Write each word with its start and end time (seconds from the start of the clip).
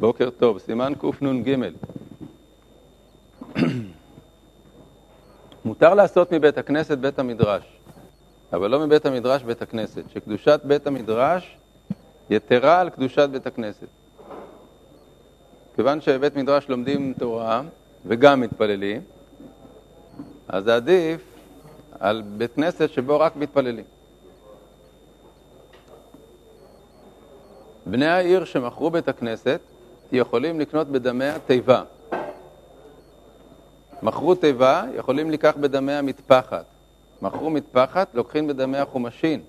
בוקר 0.00 0.30
טוב, 0.30 0.58
סימן 0.58 0.92
קנ"ג. 1.00 1.56
מותר 5.64 5.94
לעשות 5.94 6.32
מבית 6.32 6.58
הכנסת 6.58 6.98
בית 6.98 7.18
המדרש, 7.18 7.62
אבל 8.52 8.70
לא 8.70 8.80
מבית 8.80 9.06
המדרש 9.06 9.42
בית 9.42 9.62
הכנסת, 9.62 10.10
שקדושת 10.10 10.60
בית 10.64 10.86
המדרש 10.86 11.56
יתרה 12.30 12.80
על 12.80 12.90
קדושת 12.90 13.28
בית 13.28 13.46
הכנסת. 13.46 13.86
כיוון 15.76 16.00
שבבית 16.00 16.36
מדרש 16.36 16.68
לומדים 16.68 17.14
תורה 17.18 17.62
וגם 18.06 18.40
מתפללים, 18.40 19.00
אז 20.48 20.64
זה 20.64 20.76
עדיף 20.76 21.22
על 21.98 22.22
בית 22.36 22.52
כנסת 22.54 22.90
שבו 22.90 23.20
רק 23.20 23.36
מתפללים. 23.36 23.84
בני 27.86 28.06
העיר 28.06 28.44
שמכרו 28.44 28.90
בית 28.90 29.08
הכנסת 29.08 29.60
יכולים 30.12 30.60
לקנות 30.60 30.88
בדמי 30.88 31.28
התיבה. 31.28 31.82
מכרו 34.02 34.34
תיבה, 34.34 34.84
יכולים 34.94 35.30
לקח 35.30 35.54
בדמי 35.60 35.92
המטפחת. 35.92 36.64
מכרו 37.22 37.50
מטפחת, 37.50 38.14
לוקחים 38.14 38.46
בדמי 38.46 38.78
החומשין. 38.78 39.42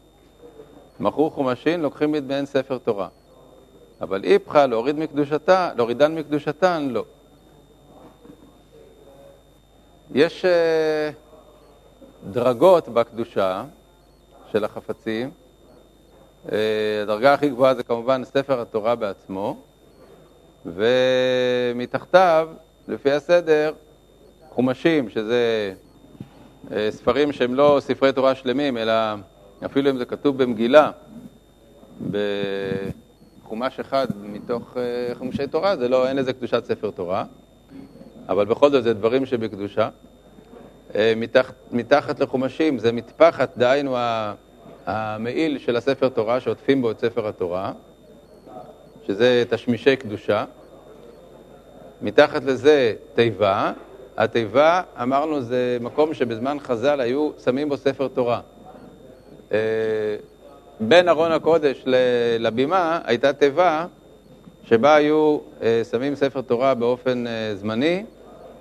מכרו 1.00 1.30
חומשין, 1.30 1.82
לוקחים 1.82 2.12
בדמיהן 2.12 2.46
ספר 2.46 2.78
תורה. 2.78 3.08
אבל 4.02 4.24
איפכא 4.24 4.66
להוריד 4.66 4.96
מקדושתה, 4.96 5.72
להורידן 5.76 6.16
מקדושתן, 6.16 6.88
לא. 6.92 7.06
יש 10.14 10.46
uh, 10.46 11.16
דרגות 12.32 12.88
בקדושה 12.90 13.64
של 14.52 14.64
החפצים. 14.64 15.32
Uh, 16.48 16.52
הדרגה 17.04 17.34
הכי 17.34 17.50
גבוהה 17.50 17.76
זה 17.76 17.84
כמובן 17.84 18.24
ספר 18.24 18.62
התורה 18.62 18.96
בעצמו, 18.96 19.58
ומתחתיו, 20.66 22.50
לפי 22.88 23.12
הסדר, 23.12 23.74
חומשים, 24.50 25.10
שזה 25.10 25.74
uh, 26.68 26.74
ספרים 26.90 27.32
שהם 27.32 27.56
לא 27.56 27.78
ספרי 27.80 28.14
תורה 28.14 28.36
שלמים, 28.36 28.78
אלא 28.78 28.94
אפילו 29.66 29.90
אם 29.90 29.98
זה 29.98 30.06
כתוב 30.06 30.44
במגילה, 30.44 30.92
בחומש 32.12 33.80
אחד 33.80 34.08
מתוך 34.24 34.74
uh, 34.74 35.18
חומשי 35.18 35.48
תורה, 35.48 35.78
זה 35.78 35.90
לא, 35.90 36.08
אין 36.08 36.18
לזה 36.18 36.34
קדושת 36.34 36.66
ספר 36.66 36.92
תורה, 36.92 37.26
אבל 38.30 38.46
בכל 38.46 38.72
זאת 38.72 38.84
זה 38.84 38.94
דברים 38.94 39.26
שבקדושה. 39.26 39.90
Uh, 40.92 40.96
מתח, 41.16 41.52
מתחת 41.72 42.20
לחומשים 42.20 42.80
זה 42.80 42.92
מטפחת, 42.92 43.58
דהיינו 43.58 43.98
המעיל 44.86 45.58
של 45.60 45.76
הספר 45.76 46.10
תורה, 46.10 46.40
שעוטפים 46.40 46.82
בו 46.82 46.92
את 46.92 47.00
ספר 47.00 47.28
התורה, 47.28 47.72
שזה 49.08 49.44
תשמישי 49.50 49.96
קדושה. 49.96 50.46
מתחת 52.02 52.44
לזה 52.44 52.94
תיבה, 53.16 53.72
התיבה, 54.18 54.82
אמרנו, 55.02 55.42
זה 55.42 55.78
מקום 55.82 56.14
שבזמן 56.14 56.58
חז"ל 56.60 57.02
היו 57.02 57.30
שמים 57.44 57.70
בו 57.70 57.78
ספר 57.78 58.08
תורה. 58.08 58.42
אה, 59.52 59.58
בין 60.80 61.10
ארון 61.10 61.32
הקודש 61.32 61.84
לבימה 62.40 63.00
הייתה 63.04 63.34
תיבה 63.34 63.86
שבה 64.64 64.96
היו 64.96 65.38
אה, 65.62 65.82
שמים 65.92 66.16
ספר 66.16 66.42
תורה 66.42 66.74
באופן 66.74 67.28
אה, 67.28 67.56
זמני, 67.56 68.04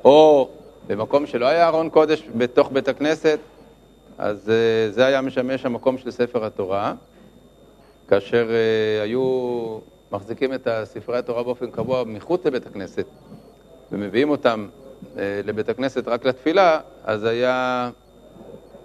או 0.05 0.49
במקום 0.87 1.27
שלא 1.27 1.47
היה 1.47 1.69
ארון 1.69 1.91
קודש 1.91 2.29
בתוך 2.35 2.73
בית 2.73 2.89
הכנסת, 2.89 3.39
אז 4.19 4.53
זה 4.91 5.07
היה 5.07 5.21
משמש 5.21 5.67
המקום 5.67 5.99
של 5.99 6.11
ספר 6.11 6.45
התורה, 6.45 6.95
כאשר 8.09 8.49
היו 9.03 9.79
מחזיקים 10.13 10.55
את 10.55 10.69
ספרי 10.85 11.19
התורה 11.19 11.43
באופן 11.43 11.71
קבוע 11.71 12.05
מחוץ 12.05 12.47
לבית 12.47 12.67
הכנסת 12.67 13.07
ומביאים 13.93 14.31
אותם 14.31 14.69
לבית 15.17 15.69
הכנסת 15.69 16.09
רק 16.09 16.25
לתפילה, 16.25 16.81
אז 17.05 17.25
היה, 17.25 17.91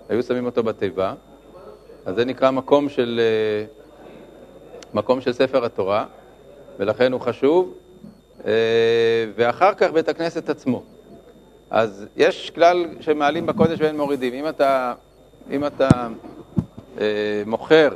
היו 0.09 0.23
שמים 0.23 0.45
אותו 0.45 0.63
בתיבה. 0.63 1.13
אז 2.05 2.15
זה 2.15 2.25
נקרא 2.25 2.51
מקום 2.51 2.89
של, 2.89 3.19
אה, 3.23 3.65
מקום 4.93 5.21
של 5.21 5.33
ספר 5.33 5.65
התורה, 5.65 6.05
ולכן 6.79 7.11
הוא 7.11 7.21
חשוב, 7.21 7.73
אה, 8.45 8.51
ואחר 9.35 9.73
כך 9.73 9.91
בית 9.91 10.09
הכנסת 10.09 10.49
עצמו. 10.49 10.83
אז 11.69 12.05
יש 12.15 12.49
כלל 12.49 12.85
שמעלים 12.99 13.45
בקודש 13.45 13.81
ואין 13.81 13.97
מורידים. 13.97 14.33
אם 14.33 14.49
אתה, 14.49 14.93
אם 15.51 15.65
אתה 15.65 15.89
אה, 16.99 17.43
מוכר 17.45 17.89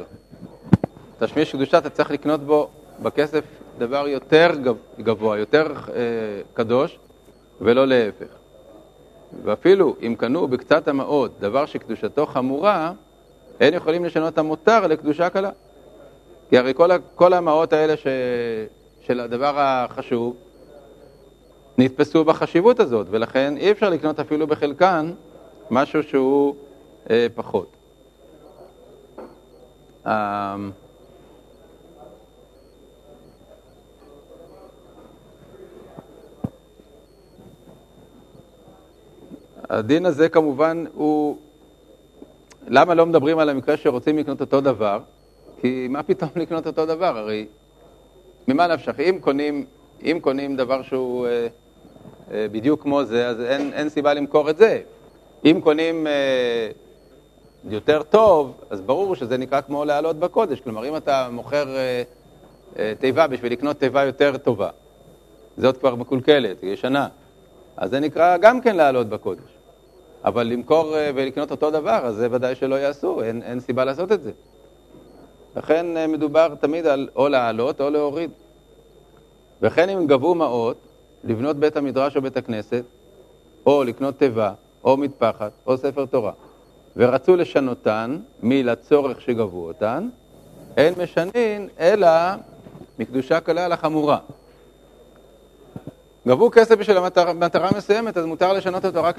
תשמיש 1.19 1.51
קדושה, 1.51 1.77
אתה 1.77 1.89
צריך 1.89 2.11
לקנות 2.11 2.41
בו 2.43 2.69
בכסף 3.01 3.43
דבר 3.77 4.07
יותר 4.07 4.51
גבוה, 4.99 5.37
יותר 5.37 5.73
אה, 5.75 6.01
קדוש, 6.53 6.99
ולא 7.61 7.87
להפך. 7.87 8.27
ואפילו 9.43 9.95
אם 10.01 10.15
קנו 10.17 10.47
בקצת 10.47 10.87
המעות 10.87 11.39
דבר 11.39 11.65
שקדושתו 11.65 12.25
חמורה, 12.25 12.91
אין 13.59 13.73
יכולים 13.73 14.05
לשנות 14.05 14.37
המותר 14.37 14.87
לקדושה 14.87 15.29
קלה. 15.29 15.49
כי 16.49 16.57
הרי 16.57 16.73
כל, 16.73 16.89
כל 17.15 17.33
המעות 17.33 17.73
האלה 17.73 17.97
ש, 17.97 18.07
של 19.01 19.19
הדבר 19.19 19.53
החשוב 19.59 20.35
נתפסו 21.77 22.23
בחשיבות 22.23 22.79
הזאת, 22.79 23.07
ולכן 23.09 23.57
אי 23.57 23.71
אפשר 23.71 23.89
לקנות 23.89 24.19
אפילו 24.19 24.47
בחלקן 24.47 25.13
משהו 25.71 26.03
שהוא 26.03 26.55
אה, 27.09 27.27
פחות. 27.35 27.71
אה, 30.07 30.55
הדין 39.69 40.05
הזה 40.05 40.29
כמובן 40.29 40.85
הוא 40.93 41.37
למה 42.67 42.93
לא 42.93 43.05
מדברים 43.05 43.39
על 43.39 43.49
המקרה 43.49 43.77
שרוצים 43.77 44.17
לקנות 44.17 44.41
אותו 44.41 44.61
דבר? 44.61 44.99
כי 45.61 45.87
מה 45.89 46.03
פתאום 46.03 46.29
לקנות 46.41 46.67
אותו 46.67 46.85
דבר? 46.85 47.17
הרי 47.17 47.45
ממה 48.47 48.67
נפשך? 48.67 48.99
אם 48.99 49.17
קונים, 49.21 49.65
אם 50.03 50.19
קונים 50.21 50.55
דבר 50.55 50.81
שהוא 50.81 51.27
אה, 51.27 51.47
אה, 52.31 52.45
בדיוק 52.51 52.81
כמו 52.81 53.03
זה, 53.03 53.27
אז 53.27 53.41
אין, 53.41 53.73
אין 53.73 53.89
סיבה 53.89 54.13
למכור 54.13 54.49
את 54.49 54.57
זה. 54.57 54.81
אם 55.45 55.59
קונים 55.63 56.07
אה, 56.07 56.69
יותר 57.69 58.03
טוב, 58.03 58.61
אז 58.69 58.81
ברור 58.81 59.15
שזה 59.15 59.37
נקרא 59.37 59.61
כמו 59.61 59.85
לעלות 59.85 60.19
בקודש. 60.19 60.59
כלומר, 60.59 60.89
אם 60.89 60.95
אתה 60.97 61.27
מוכר 61.31 61.75
אה, 61.75 62.03
אה, 62.79 62.93
תיבה 62.99 63.27
בשביל 63.27 63.51
לקנות 63.51 63.79
תיבה 63.79 64.03
יותר 64.03 64.37
טובה, 64.37 64.69
זאת 65.57 65.77
כבר 65.77 65.95
מקולקלת, 65.95 66.63
ישנה, 66.63 67.07
אז 67.77 67.89
זה 67.89 67.99
נקרא 67.99 68.37
גם 68.37 68.61
כן 68.61 68.75
לעלות 68.75 69.09
בקודש. 69.09 69.58
אבל 70.25 70.47
למכור 70.47 70.97
אה, 70.97 71.11
ולקנות 71.15 71.51
אותו 71.51 71.71
דבר, 71.71 71.99
אז 72.03 72.15
זה 72.15 72.27
ודאי 72.31 72.55
שלא 72.55 72.75
יעשו, 72.75 73.23
אין, 73.23 73.41
אין 73.41 73.59
סיבה 73.59 73.85
לעשות 73.85 74.11
את 74.11 74.23
זה. 74.23 74.31
לכן 75.55 75.97
אה, 75.97 76.07
מדובר 76.07 76.55
תמיד 76.59 76.87
על 76.87 77.09
או 77.15 77.29
לעלות 77.29 77.81
או 77.81 77.89
להוריד. 77.89 78.31
וכן 79.61 79.89
אם 79.89 80.07
גבו 80.07 80.35
מעות, 80.35 80.77
לבנות 81.23 81.55
בית 81.55 81.77
המדרש 81.77 82.15
או 82.15 82.21
בית 82.21 82.37
הכנסת, 82.37 82.83
או 83.65 83.83
לקנות 83.83 84.17
תיבה, 84.17 84.51
או 84.83 84.97
מטפחת, 84.97 85.51
או 85.67 85.77
ספר 85.77 86.05
תורה, 86.05 86.31
ורצו 86.95 87.35
לשנותן 87.35 88.17
מלצורך 88.43 89.21
שגבו 89.21 89.67
אותן, 89.67 90.09
אין 90.77 90.93
משנין 91.03 91.69
אלא 91.79 92.09
מקדושה 92.99 93.39
קלה 93.39 93.67
לחמורה. 93.67 94.17
גבו 96.27 96.51
כסף 96.51 96.75
בשביל 96.75 96.97
מטרה 97.33 97.69
מסוימת, 97.77 98.17
אז 98.17 98.25
מותר 98.25 98.53
לשנות 98.53 98.85
אותו 98.85 99.03
רק 99.03 99.17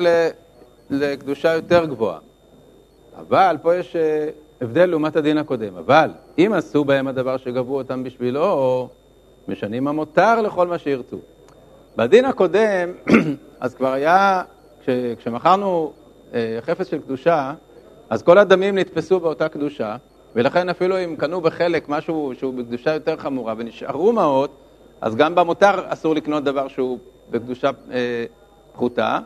לקדושה 0.91 1.55
יותר 1.55 1.85
גבוהה. 1.85 2.19
אבל 3.19 3.57
פה 3.63 3.77
יש 3.77 3.97
אה, 3.97 4.29
הבדל 4.61 4.87
לעומת 4.87 5.17
הדין 5.17 5.39
הקודם. 5.39 5.77
אבל 5.77 6.11
אם 6.39 6.53
עשו 6.57 6.85
בהם 6.85 7.07
הדבר 7.09 7.37
שגבו 7.37 7.77
אותם 7.77 8.05
בשבילו, 8.05 8.89
משנים 9.49 9.89
המותר 9.89 10.43
לכל 10.43 10.67
מה 10.67 10.79
שירצו. 10.79 11.19
בדין 11.97 12.25
הקודם, 12.25 12.89
אז 13.61 13.75
כבר 13.75 13.93
היה, 13.93 14.43
כש, 14.81 14.89
כשמכרנו 15.19 15.93
אה, 16.35 16.59
חפץ 16.61 16.89
של 16.91 16.99
קדושה, 16.99 17.55
אז 18.11 18.23
כל 18.23 18.39
הדמים 18.39 18.79
נתפסו 18.79 19.21
באותה 19.21 19.49
קדושה, 19.49 19.97
ולכן 20.35 20.69
אפילו 20.69 21.05
אם 21.05 21.17
קנו 21.17 21.41
בחלק 21.41 21.89
משהו 21.89 22.33
שהוא 22.39 22.55
בקדושה 22.55 22.95
יותר 22.95 23.17
חמורה 23.17 23.55
ונשארו 23.57 24.13
מעות, 24.13 24.51
אז 25.01 25.17
גם 25.17 25.35
במותר 25.35 25.71
אסור 25.89 26.15
לקנות 26.15 26.45
דבר 26.45 26.69
שהוא 26.69 26.99
בקדושה 27.31 27.71
אה, 27.93 28.25
פחותה, 28.73 29.19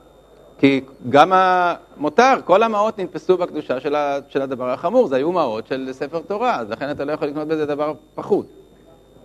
כי 0.59 0.81
גם 1.11 1.33
המותר, 1.35 2.35
כל 2.45 2.63
המעות 2.63 2.99
נתפסו 2.99 3.37
בקדושה 3.37 3.81
של, 4.29 4.43
הדבר 4.43 4.71
החמור, 4.71 5.09
זה 5.09 5.17
היו 5.17 5.33
מעות 5.33 5.67
של 5.67 5.89
ספר 5.93 6.21
תורה, 6.21 6.57
אז 6.57 6.71
לכן 6.71 6.91
אתה 6.91 7.05
לא 7.05 7.13
יכול 7.13 7.29
לקנות 7.29 7.49
בזה 7.49 7.67
דבר 7.67 7.93
פחות. 8.15 8.47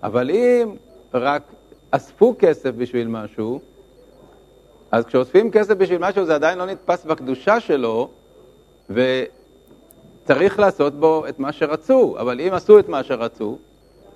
אבל 0.03 0.29
אם 0.29 0.75
רק 1.13 1.41
אספו 1.91 2.35
כסף 2.39 2.71
בשביל 2.77 3.07
משהו, 3.07 3.59
אז 4.91 5.05
כשאוספים 5.05 5.51
כסף 5.51 5.73
בשביל 5.73 5.97
משהו 5.97 6.25
זה 6.25 6.35
עדיין 6.35 6.57
לא 6.57 6.65
נתפס 6.65 7.05
בקדושה 7.05 7.59
שלו, 7.59 8.09
וצריך 8.89 10.59
לעשות 10.59 10.93
בו 10.93 11.27
את 11.29 11.39
מה 11.39 11.51
שרצו. 11.51 12.15
אבל 12.19 12.41
אם 12.41 12.53
עשו 12.53 12.79
את 12.79 12.89
מה 12.89 13.03
שרצו, 13.03 13.57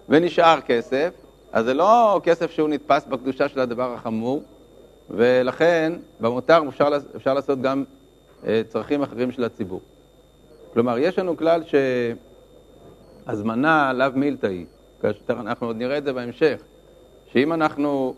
ונשאר 0.09 0.61
כסף, 0.61 1.09
אז 1.51 1.65
זה 1.65 1.73
לא 1.73 2.21
כסף 2.23 2.51
שהוא 2.51 2.69
נתפס 2.69 3.05
בקדושה 3.05 3.49
של 3.49 3.59
הדבר 3.59 3.93
החמור, 3.93 4.43
ולכן 5.09 5.93
במותר 6.19 6.59
אפשר, 6.69 6.89
אפשר 7.15 7.33
לעשות 7.33 7.61
גם 7.61 7.83
אה, 8.47 8.61
צרכים 8.67 9.01
אחרים 9.01 9.31
של 9.31 9.43
הציבור. 9.43 9.81
כלומר, 10.73 10.97
יש 10.97 11.19
לנו 11.19 11.37
כלל 11.37 11.61
שהזמנה 13.25 13.93
לאו 13.93 14.07
מילתא 14.15 14.47
היא, 14.47 14.65
כאשר 15.01 15.39
אנחנו 15.39 15.67
עוד 15.67 15.75
נראה 15.75 15.97
את 15.97 16.03
זה 16.03 16.13
בהמשך, 16.13 16.61
שאם 17.31 17.53
אנחנו 17.53 18.15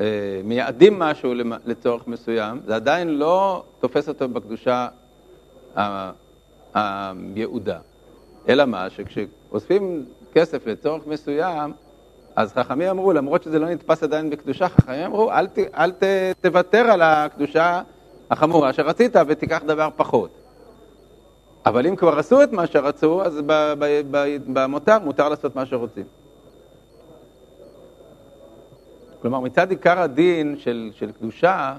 אה, 0.00 0.40
מייעדים 0.44 0.98
משהו 0.98 1.34
לצורך 1.66 2.06
מסוים, 2.06 2.60
זה 2.66 2.74
עדיין 2.74 3.08
לא 3.08 3.64
תופס 3.80 4.08
אותו 4.08 4.28
בקדושה 4.28 4.88
היעודה. 6.74 7.78
אלא 8.48 8.64
מה, 8.64 8.90
שכשאוספים 8.90 10.04
כסף 10.34 10.66
לצורך 10.66 11.06
מסוים, 11.06 11.72
אז 12.36 12.52
חכמים 12.52 12.88
אמרו, 12.88 13.12
למרות 13.12 13.42
שזה 13.42 13.58
לא 13.58 13.68
נתפס 13.68 14.02
עדיין 14.02 14.30
בקדושה, 14.30 14.68
חכמים 14.68 15.04
אמרו, 15.04 15.32
אל, 15.32 15.46
ת, 15.46 15.58
אל 15.58 15.90
ת, 15.90 16.02
תוותר 16.40 16.78
על 16.78 17.02
הקדושה 17.02 17.82
החמורה 18.30 18.72
שרצית 18.72 19.16
ותיקח 19.26 19.62
דבר 19.66 19.88
פחות. 19.96 20.30
אבל 21.66 21.86
אם 21.86 21.96
כבר 21.96 22.18
עשו 22.18 22.42
את 22.42 22.52
מה 22.52 22.66
שרצו, 22.66 23.22
אז 23.24 23.40
במותר 24.46 24.98
מותר 24.98 25.28
לעשות 25.28 25.56
מה 25.56 25.66
שרוצים. 25.66 26.04
כלומר, 29.22 29.40
מצד 29.40 29.70
עיקר 29.70 30.00
הדין 30.00 30.56
של, 30.58 30.90
של 30.94 31.12
קדושה, 31.12 31.76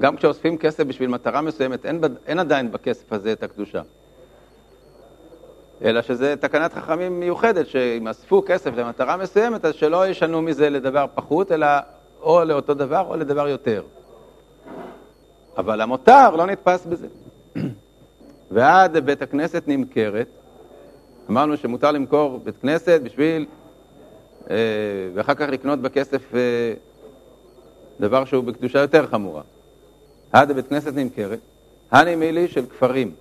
גם 0.00 0.16
כשאוספים 0.16 0.58
כסף 0.58 0.84
בשביל 0.84 1.08
מטרה 1.08 1.40
מסוימת, 1.40 1.86
אין, 1.86 2.00
אין 2.26 2.38
עדיין 2.38 2.72
בכסף 2.72 3.12
הזה 3.12 3.32
את 3.32 3.42
הקדושה. 3.42 3.82
אלא 5.84 6.02
שזה 6.02 6.34
תקנת 6.36 6.72
חכמים 6.74 7.20
מיוחדת, 7.20 7.66
שאם 7.66 8.08
אספו 8.08 8.42
כסף 8.46 8.70
למטרה 8.76 9.16
מסוימת, 9.16 9.64
אז 9.64 9.74
שלא 9.74 10.08
ישנו 10.08 10.42
מזה 10.42 10.70
לדבר 10.70 11.06
פחות, 11.14 11.52
אלא 11.52 11.66
או 12.20 12.44
לאותו 12.44 12.74
דבר 12.74 13.06
או 13.08 13.16
לדבר 13.16 13.48
יותר. 13.48 13.82
אבל 15.56 15.80
המותר 15.80 16.36
לא 16.36 16.46
נתפס 16.46 16.86
בזה. 16.86 17.06
ועד 18.50 18.96
בית 18.96 19.22
הכנסת 19.22 19.62
נמכרת, 19.66 20.26
אמרנו 21.30 21.56
שמותר 21.56 21.90
למכור 21.90 22.40
בית 22.44 22.54
כנסת 22.62 23.00
בשביל, 23.04 23.46
אה, 24.50 24.56
ואחר 25.14 25.34
כך 25.34 25.48
לקנות 25.48 25.80
בכסף 25.80 26.34
אה, 26.34 26.40
דבר 28.00 28.24
שהוא 28.24 28.44
בקדושה 28.44 28.78
יותר 28.78 29.06
חמורה. 29.06 29.42
עד 30.32 30.52
בית 30.52 30.68
כנסת 30.68 30.94
נמכרת, 30.94 31.38
הנימילי 31.90 32.48
של 32.48 32.66
כפרים. 32.66 33.14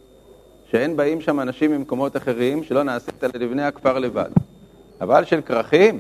שאין 0.74 0.98
באים 0.98 1.22
שם 1.22 1.40
אנשים 1.40 1.72
ממקומות 1.72 2.18
אחרים, 2.18 2.64
שלא 2.64 2.84
נעשית 2.84 3.24
לבני 3.24 3.64
הכפר 3.64 4.00
לבד. 4.00 4.30
אבל 5.02 5.26
של 5.26 5.42
כרכים, 5.42 6.00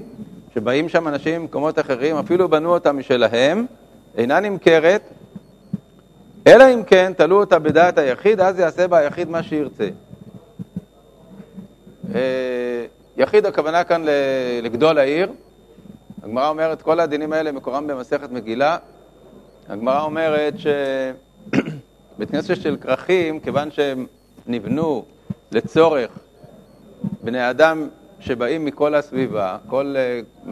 שבאים 0.54 0.90
שם 0.90 1.08
אנשים 1.08 1.42
ממקומות 1.42 1.80
אחרים, 1.80 2.16
אפילו 2.16 2.50
בנו 2.50 2.74
אותה 2.74 2.92
משלהם, 2.92 3.66
אינה 4.18 4.40
נמכרת, 4.40 5.02
אלא 6.48 6.74
אם 6.74 6.84
כן 6.84 7.12
תלו 7.18 7.40
אותה 7.40 7.60
בדעת 7.60 7.98
היחיד, 7.98 8.40
אז 8.40 8.60
יעשה 8.60 8.88
בה 8.88 8.98
היחיד 8.98 9.30
מה 9.30 9.44
שירצה. 9.44 9.90
אה, 12.16 12.86
יחיד 13.18 13.46
הכוונה 13.46 13.84
כאן 13.84 14.06
לגדול 14.64 14.98
העיר. 14.98 15.32
הגמרא 16.24 16.50
אומרת, 16.50 16.82
כל 16.82 17.00
הדינים 17.00 17.34
האלה 17.34 17.52
מקורם 17.52 17.88
במסכת 17.88 18.32
מגילה. 18.32 18.78
הגמרא 19.70 20.02
אומרת 20.02 20.54
שבית 20.60 22.30
כנסת 22.32 22.56
של 22.56 22.78
כרכים, 22.82 23.40
כיוון 23.40 23.72
שהם 23.72 24.06
נבנו 24.48 25.06
לצורך 25.52 26.20
בני 27.24 27.50
אדם 27.50 27.88
שבאים 28.20 28.66
מכל 28.66 28.96
הסביבה, 28.96 29.58
כל, 29.68 29.96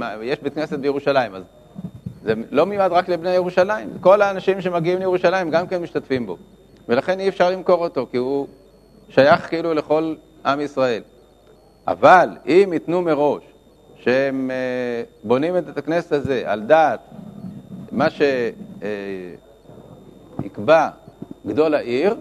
אה, 0.01 0.15
יש 0.23 0.39
בית 0.39 0.53
כנסת 0.53 0.79
בירושלים, 0.79 1.35
אז 1.35 1.43
זה 2.23 2.33
לא 2.51 2.65
מיועד 2.65 2.91
רק 2.91 3.09
לבני 3.09 3.29
ירושלים, 3.29 3.89
כל 4.01 4.21
האנשים 4.21 4.61
שמגיעים 4.61 4.99
לירושלים 4.99 5.49
גם 5.49 5.67
כן 5.67 5.81
משתתפים 5.81 6.25
בו, 6.25 6.37
ולכן 6.89 7.19
אי 7.19 7.29
אפשר 7.29 7.49
למכור 7.49 7.83
אותו, 7.83 8.07
כי 8.11 8.17
הוא 8.17 8.47
שייך 9.09 9.49
כאילו 9.49 9.73
לכל 9.73 10.15
עם 10.45 10.61
ישראל. 10.61 11.01
אבל 11.87 12.29
אם 12.45 12.69
ייתנו 12.73 13.01
מראש 13.01 13.43
שהם 13.95 14.51
אה, 14.51 15.03
בונים 15.23 15.57
את 15.57 15.77
הכנסת 15.77 16.11
הזה 16.11 16.43
על 16.45 16.61
דעת 16.61 16.99
מה 17.91 18.07
שיקבע 20.41 20.89
גדול 21.47 21.75
העיר, 21.75 22.15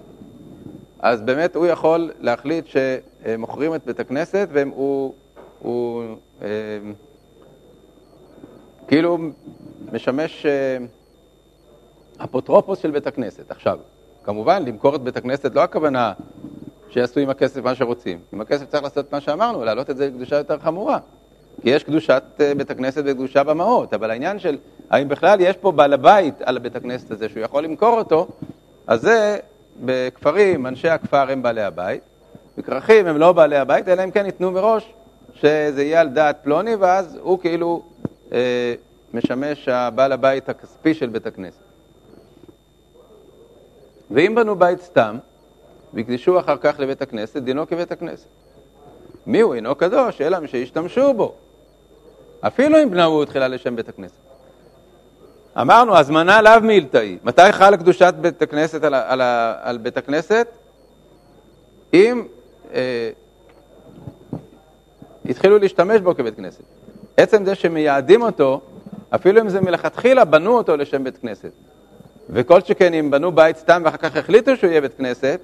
אז 1.03 1.21
באמת 1.21 1.57
הוא 1.57 1.67
יכול 1.67 2.11
להחליט 2.21 2.67
שמוכרים 2.67 3.75
את 3.75 3.87
בית 3.87 4.01
הכנסת 4.01 4.49
והוא 4.53 5.15
הוא, 5.59 6.05
אה, 6.43 6.49
כאילו 8.89 9.19
משמש 9.93 10.47
אה, 10.47 10.77
אפוטרופוס 12.25 12.79
של 12.79 12.91
בית 12.91 13.07
הכנסת. 13.07 13.51
עכשיו, 13.51 13.79
כמובן, 14.25 14.65
למכור 14.65 14.97
את 14.97 15.01
בית 15.01 15.17
הכנסת 15.17 15.55
לא 15.55 15.61
הכוונה 15.61 16.13
שיעשו 16.91 17.21
עם 17.21 17.31
הכסף 17.31 17.65
מה 17.65 17.75
שרוצים. 17.75 18.19
עם 18.33 18.41
הכסף 18.41 18.67
צריך 18.69 18.83
לעשות 18.83 19.13
מה 19.13 19.21
שאמרנו, 19.21 19.65
להעלות 19.65 19.91
את 19.91 19.97
זה 19.97 20.07
לקדושה 20.07 20.37
יותר 20.37 20.59
חמורה. 20.59 20.99
כי 21.63 21.71
יש 21.71 21.85
קדושת 21.85 22.23
אה, 22.41 22.55
בית 22.55 22.71
הכנסת 22.71 23.03
וקדושה 23.07 23.45
במעות, 23.45 23.95
אבל 23.95 24.11
העניין 24.11 24.39
של 24.39 24.59
האם 24.91 25.09
בכלל 25.09 25.41
יש 25.41 25.57
פה 25.57 25.73
בעל 25.73 25.93
הבית 25.93 26.43
על 26.43 26.59
בית 26.59 26.77
הכנסת 26.77 27.11
הזה 27.11 27.29
שהוא 27.29 27.43
יכול 27.43 27.65
למכור 27.65 27.99
אותו, 27.99 28.29
אז 28.87 29.01
זה 29.01 29.39
בכפרים, 29.85 30.67
אנשי 30.67 30.89
הכפר 30.89 31.31
הם 31.31 31.43
בעלי 31.43 31.63
הבית, 31.63 32.03
בכרכים 32.59 33.07
הם 33.07 33.17
לא 33.17 33.33
בעלי 33.33 33.57
הבית, 33.57 33.89
אלא 33.89 34.05
אם 34.05 34.11
כן 34.11 34.27
ייתנו 34.27 34.51
מראש 34.51 34.93
שזה 35.35 35.83
יהיה 35.83 36.01
על 36.01 36.09
דעת 36.09 36.37
פלוני, 36.43 36.75
ואז 36.75 37.19
הוא 37.21 37.41
כאילו 37.41 37.83
אה, 38.33 38.75
משמש 39.15 39.69
הבעל 39.69 40.13
הבית 40.13 40.49
הכספי 40.49 40.95
של 40.95 41.09
בית 41.09 41.27
הכנסת. 41.27 41.63
ואם 44.11 44.35
בנו 44.35 44.57
בית 44.57 44.83
סתם, 44.83 45.19
והקדישו 45.95 46.41
אחר 46.41 46.57
כך 46.57 46.81
לבית 46.81 47.03
הכנסת, 47.03 47.37
דינו 47.43 47.67
כבית 47.67 47.93
הכנסת. 47.93 48.27
מי 49.27 49.41
הוא 49.41 49.55
אינו 49.55 49.75
קדוש, 49.75 50.21
אלא 50.21 50.39
מי 50.39 50.49
שישתמשו 50.49 51.15
בו. 51.15 51.35
אפילו 52.41 52.83
אם 52.83 52.91
בנאו 52.91 53.25
תחילה 53.25 53.49
לשם 53.49 53.77
בית 53.77 53.89
הכנסת. 53.89 54.21
אמרנו, 55.57 55.97
הזמנה 55.97 56.43
לאו 56.43 56.61
מילתאי. 56.63 57.19
מתי 57.25 57.53
חלה 57.53 57.77
קדושת 57.77 58.15
בית 58.21 58.43
הכנסת 58.43 58.85
על, 58.85 58.95
על, 58.95 59.21
על 59.63 59.79
בית 59.79 59.97
הכנסת? 59.97 60.47
אם 61.95 62.23
אה, 62.75 63.11
התחילו 65.25 65.59
להשתמש 65.59 66.01
בו 66.01 66.15
כבית 66.15 66.37
כנסת. 66.37 66.63
עצם 67.17 67.45
זה 67.45 67.55
שמייעדים 67.55 68.23
אותו, 68.23 68.61
אפילו 69.15 69.41
אם 69.41 69.49
זה 69.49 69.61
מלכתחילה 69.61 70.25
בנו 70.25 70.57
אותו 70.57 70.77
לשם 70.77 71.05
בית 71.05 71.19
כנסת. 71.19 71.51
וכל 72.31 72.61
שכן 72.61 72.95
אם 72.95 73.11
בנו 73.11 73.33
בית 73.33 73.57
סתם 73.57 73.83
ואחר 73.85 73.97
כך 73.97 74.17
החליטו 74.17 74.57
שהוא 74.57 74.71
יהיה 74.71 74.81
בית 74.81 74.95
כנסת, 74.95 75.41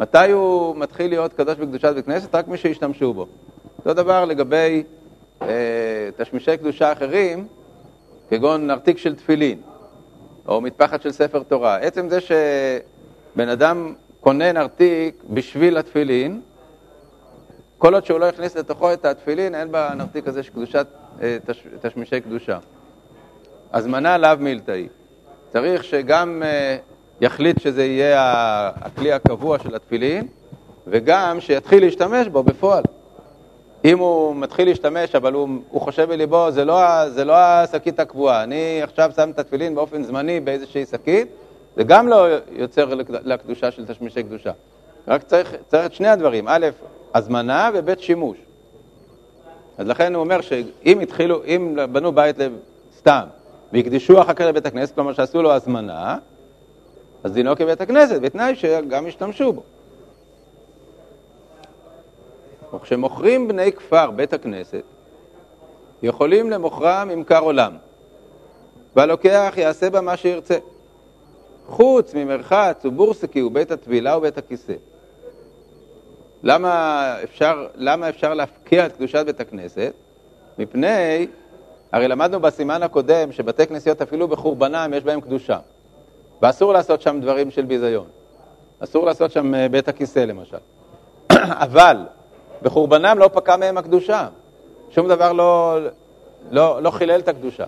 מתי 0.00 0.30
הוא 0.30 0.76
מתחיל 0.76 1.10
להיות 1.10 1.32
קדוש 1.32 1.56
בקדושת 1.56 1.94
בית 1.94 2.04
כנסת? 2.06 2.34
רק 2.34 2.48
מי 2.48 2.56
שהשתמשו 2.56 3.14
בו. 3.14 3.26
אותו 3.78 3.94
דבר 3.94 4.24
לגבי 4.24 4.82
אה, 5.42 5.48
תשמישי 6.16 6.56
קדושה 6.56 6.92
אחרים, 6.92 7.46
כגון 8.30 8.66
נרתיק 8.66 8.98
של 8.98 9.14
תפילין, 9.14 9.58
או 10.48 10.60
מטפחת 10.60 11.02
של 11.02 11.12
ספר 11.12 11.42
תורה. 11.42 11.76
עצם 11.76 12.08
זה 12.08 12.18
שבן 12.20 13.48
אדם 13.48 13.94
קונה 14.20 14.52
נרתיק 14.52 15.22
בשביל 15.30 15.78
התפילין, 15.78 16.40
כל 17.78 17.94
עוד 17.94 18.04
שהוא 18.04 18.20
לא 18.20 18.28
הכניס 18.28 18.56
לתוכו 18.56 18.92
את 18.92 19.04
התפילין, 19.04 19.54
אין 19.54 19.72
בנרתיק 19.72 20.28
הזה 20.28 20.42
שקדושת, 20.42 20.86
אה, 21.22 21.36
תש, 21.46 21.66
תשמישי 21.80 22.20
קדושה. 22.20 22.58
הזמנה 23.72 24.18
לאו 24.18 24.30
מילתאי. 24.38 24.88
צריך 25.52 25.84
שגם 25.84 26.42
אה, 26.44 26.76
יחליט 27.20 27.60
שזה 27.60 27.84
יהיה 27.84 28.20
הכלי 28.74 29.12
הקבוע 29.12 29.58
של 29.58 29.74
התפילין, 29.74 30.26
וגם 30.86 31.40
שיתחיל 31.40 31.84
להשתמש 31.84 32.28
בו 32.28 32.42
בפועל. 32.42 32.82
אם 33.84 33.98
הוא 33.98 34.36
מתחיל 34.36 34.68
להשתמש, 34.68 35.14
אבל 35.14 35.32
הוא, 35.32 35.48
הוא 35.70 35.80
חושב 35.80 36.08
בליבו, 36.08 36.50
זה 36.50 36.64
לא, 36.64 37.08
זה 37.08 37.24
לא 37.24 37.36
השקית 37.36 38.00
הקבועה, 38.00 38.42
אני 38.42 38.82
עכשיו 38.82 39.10
שם 39.16 39.30
את 39.30 39.38
התפילין 39.38 39.74
באופן 39.74 40.02
זמני 40.02 40.40
באיזושהי 40.40 40.86
שקית, 40.86 41.28
זה 41.76 41.84
גם 41.84 42.08
לא 42.08 42.26
יוצר 42.52 42.94
לקדושה 43.24 43.70
של 43.70 43.86
תשמישי 43.86 44.22
קדושה. 44.22 44.50
רק 45.08 45.22
צריך, 45.22 45.54
צריך 45.68 45.86
את 45.86 45.92
שני 45.92 46.08
הדברים, 46.08 46.44
א', 46.48 46.66
הזמנה 47.14 47.70
וב', 47.74 47.98
שימוש. 47.98 48.38
אז 49.78 49.86
לכן 49.86 50.14
הוא 50.14 50.20
אומר 50.20 50.40
שאם 50.40 51.00
התחילו, 51.00 51.44
אם 51.44 51.78
בנו 51.92 52.12
בית 52.12 52.36
סתם, 52.98 53.24
והקדישו 53.72 54.22
אחר 54.22 54.32
כך 54.32 54.44
לבית 54.44 54.66
הכנסת, 54.66 54.94
כלומר 54.94 55.12
שעשו 55.12 55.42
לו 55.42 55.52
הזמנה, 55.52 56.16
אז 57.24 57.32
דינו 57.32 57.56
כבית 57.56 57.80
הכנסת, 57.80 58.20
בתנאי 58.20 58.54
שגם 58.54 59.06
ישתמשו 59.06 59.52
בו. 59.52 59.62
וכשמוכרים 62.74 63.48
בני 63.48 63.72
כפר 63.72 64.10
בית 64.10 64.32
הכנסת, 64.32 64.82
יכולים 66.02 66.50
למוכרם 66.50 67.08
ממכר 67.08 67.40
עולם, 67.40 67.76
והלוקח 68.96 69.54
יעשה 69.56 69.90
בה 69.90 70.00
מה 70.00 70.16
שירצה, 70.16 70.58
חוץ 71.66 72.14
ממרחץ 72.14 72.84
ובורסקי 72.84 73.42
ובית 73.42 73.70
הטבילה 73.70 74.16
ובית 74.16 74.38
הכיסא. 74.38 74.74
למה 76.42 77.16
אפשר, 77.24 77.66
למה 77.74 78.08
אפשר 78.08 78.34
להפקיע 78.34 78.86
את 78.86 78.92
קדושת 78.92 79.26
בית 79.26 79.40
הכנסת? 79.40 79.92
מפני 80.58 81.26
הרי 81.92 82.08
למדנו 82.08 82.40
בסימן 82.40 82.82
הקודם 82.82 83.32
שבתי 83.32 83.66
כנסיות 83.66 84.02
אפילו 84.02 84.28
בחורבנם 84.28 84.92
יש 84.96 85.04
בהם 85.04 85.20
קדושה. 85.20 85.58
ואסור 86.42 86.72
לעשות 86.72 87.02
שם 87.02 87.20
דברים 87.20 87.50
של 87.50 87.64
ביזיון. 87.64 88.06
אסור 88.80 89.06
לעשות 89.06 89.32
שם 89.32 89.54
אה, 89.54 89.68
בית 89.68 89.88
הכיסא 89.88 90.18
למשל. 90.18 90.56
אבל 91.66 91.96
בחורבנם 92.62 93.18
לא 93.18 93.30
פקע 93.32 93.56
מהם 93.56 93.78
הקדושה. 93.78 94.28
שום 94.90 95.08
דבר 95.08 95.32
לא, 95.32 95.78
לא, 96.50 96.82
לא 96.82 96.90
חילל 96.90 97.20
את 97.20 97.28
הקדושה. 97.28 97.64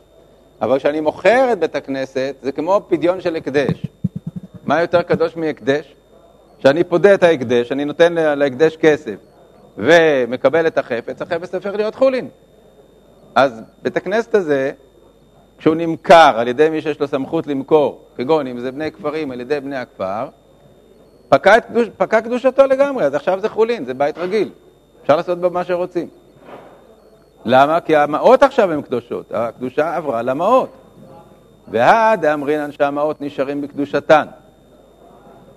אבל 0.62 0.78
כשאני 0.78 1.00
מוכר 1.00 1.52
את 1.52 1.58
בית 1.58 1.76
הכנסת, 1.76 2.34
זה 2.42 2.52
כמו 2.52 2.80
פדיון 2.88 3.20
של 3.20 3.36
הקדש. 3.36 3.86
מה 4.64 4.80
יותר 4.80 5.02
קדוש 5.02 5.36
מהקדש? 5.36 5.94
כשאני 6.58 6.84
פודה 6.84 7.14
את 7.14 7.22
ההקדש, 7.22 7.72
אני 7.72 7.84
נותן 7.84 8.14
להקדש 8.14 8.76
כסף 8.76 9.14
ומקבל 9.78 10.66
את 10.66 10.78
החפץ, 10.78 11.22
החפץ 11.22 11.54
הופך 11.54 11.70
להיות 11.74 11.94
חולין. 11.94 12.28
אז 13.34 13.62
בית 13.82 13.96
הכנסת 13.96 14.34
הזה, 14.34 14.72
כשהוא 15.58 15.74
נמכר 15.74 16.34
על 16.36 16.48
ידי 16.48 16.68
מי 16.70 16.82
שיש 16.82 17.00
לו 17.00 17.08
סמכות 17.08 17.46
למכור, 17.46 18.00
כגון 18.16 18.46
אם 18.46 18.60
זה 18.60 18.72
בני 18.72 18.92
כפרים 18.92 19.30
על 19.30 19.40
ידי 19.40 19.60
בני 19.60 19.76
הכפר, 19.76 20.28
פקע, 21.28 21.60
קדוש, 21.60 21.88
פקע 21.96 22.20
קדושתו 22.20 22.66
לגמרי, 22.66 23.04
אז 23.04 23.14
עכשיו 23.14 23.40
זה 23.40 23.48
חולין, 23.48 23.84
זה 23.84 23.94
בית 23.94 24.18
רגיל. 24.18 24.50
אפשר 25.02 25.16
לעשות 25.16 25.38
בו 25.38 25.50
מה 25.50 25.64
שרוצים. 25.64 26.08
למה? 27.44 27.80
כי 27.80 27.96
המעות 27.96 28.42
עכשיו 28.42 28.72
הן 28.72 28.82
קדושות, 28.82 29.32
הקדושה 29.34 29.96
עברה 29.96 30.22
למעות. 30.22 30.68
והא 31.68 32.16
דאמרינן 32.16 32.72
שהמעות 32.72 33.20
נשארים 33.20 33.60
בקדושתן. 33.60 34.26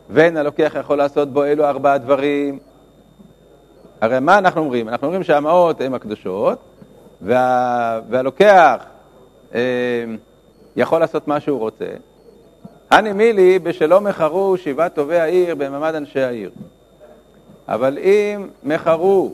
ואין 0.10 0.38
הלוקח 0.38 0.75
יכול 0.80 0.98
לעשות 0.98 1.34
בו 1.34 1.44
אלו 1.44 1.66
ארבעה 1.66 1.98
דברים. 1.98 2.60
הרי 4.02 4.20
מה 4.20 4.38
אנחנו 4.38 4.62
אומרים? 4.62 4.90
אנחנו 4.90 5.08
אומרים 5.08 5.24
שהמעות 5.24 5.82
הן 5.82 5.94
הקדושות, 5.94 6.60
וה... 7.22 8.00
והלוקח 8.10 8.86
אה, 9.56 9.60
יכול 10.75 11.00
לעשות 11.00 11.28
מה 11.28 11.40
שהוא 11.40 11.60
רוצה. 11.60 11.86
הני 12.92 13.14
מילי 13.14 13.60
בשלא 13.60 14.02
מחרו 14.02 14.58
שבעת 14.58 14.96
טובי 14.96 15.20
העיר 15.20 15.56
במעמד 15.56 15.96
אנשי 15.96 16.22
העיר. 16.22 16.52
אבל 17.68 17.98
אם 17.98 18.48
מחרו 18.64 19.34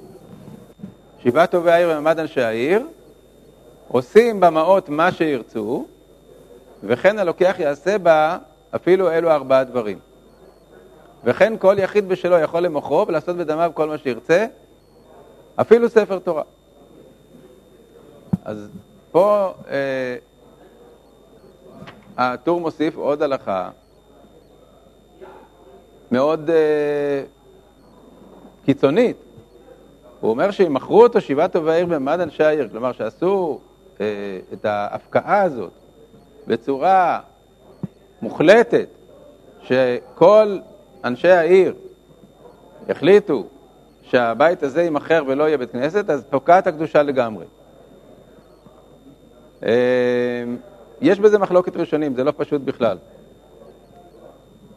שבעת 1.24 1.52
טובי 1.52 1.72
העיר 1.72 1.90
במעמד 1.90 2.20
אנשי 2.20 2.42
העיר, 2.42 2.88
עושים 3.88 4.40
במעות 4.40 4.90
מה 4.90 5.12
שירצו, 5.12 5.86
וכן 6.84 7.20
הלוקח 7.20 7.56
יעשה 7.60 7.98
בה 7.98 8.38
אפילו 8.76 9.12
אלו 9.12 9.32
ארבעה 9.32 9.64
דברים. 9.64 10.00
וכן 11.24 11.54
כל 11.60 11.76
יחיד 11.80 12.10
בשלו 12.10 12.40
יכול 12.40 12.60
למוכרו 12.60 13.06
ולעשות 13.08 13.38
בדמיו 13.38 13.72
כל 13.74 13.88
מה 13.88 13.98
שירצה, 13.98 14.46
אפילו 15.56 15.90
ספר 15.90 16.20
תורה. 16.20 16.44
אז 18.46 18.70
פה 19.12 19.54
אה, 19.70 20.16
הטור 22.18 22.60
מוסיף 22.60 22.96
עוד 22.96 23.22
הלכה 23.22 23.70
מאוד 26.12 26.50
אה, 26.50 27.24
קיצונית. 28.66 29.18
הוא 30.20 30.32
אומר 30.32 30.50
מכרו 30.70 31.04
אותו 31.04 31.22
שבעה 31.22 31.48
טובי 31.48 31.72
העיר 31.72 31.86
במעמד 31.86 32.20
אנשי 32.20 32.44
העיר, 32.44 32.70
כלומר 32.72 32.92
שעשו 32.92 33.60
אה, 34.02 34.06
את 34.54 34.66
ההפקעה 34.66 35.42
הזאת 35.42 35.72
בצורה 36.48 37.20
מוחלטת, 38.22 38.88
שכל 39.64 40.58
אנשי 41.04 41.32
העיר 41.32 41.74
החליטו 42.90 43.44
שהבית 44.02 44.64
הזה 44.64 44.84
יימכר 44.84 45.24
ולא 45.28 45.44
יהיה 45.44 45.58
בית 45.58 45.72
כנסת, 45.72 46.10
אז 46.10 46.24
פוקעת 46.30 46.68
הקדושה 46.68 47.04
לגמרי. 47.04 47.46
אה, 49.66 50.44
יש 51.02 51.20
בזה 51.20 51.38
מחלוקת 51.38 51.78
ראשונים, 51.78 52.16
זה 52.16 52.24
לא 52.24 52.34
פשוט 52.38 52.62
בכלל. 52.62 52.98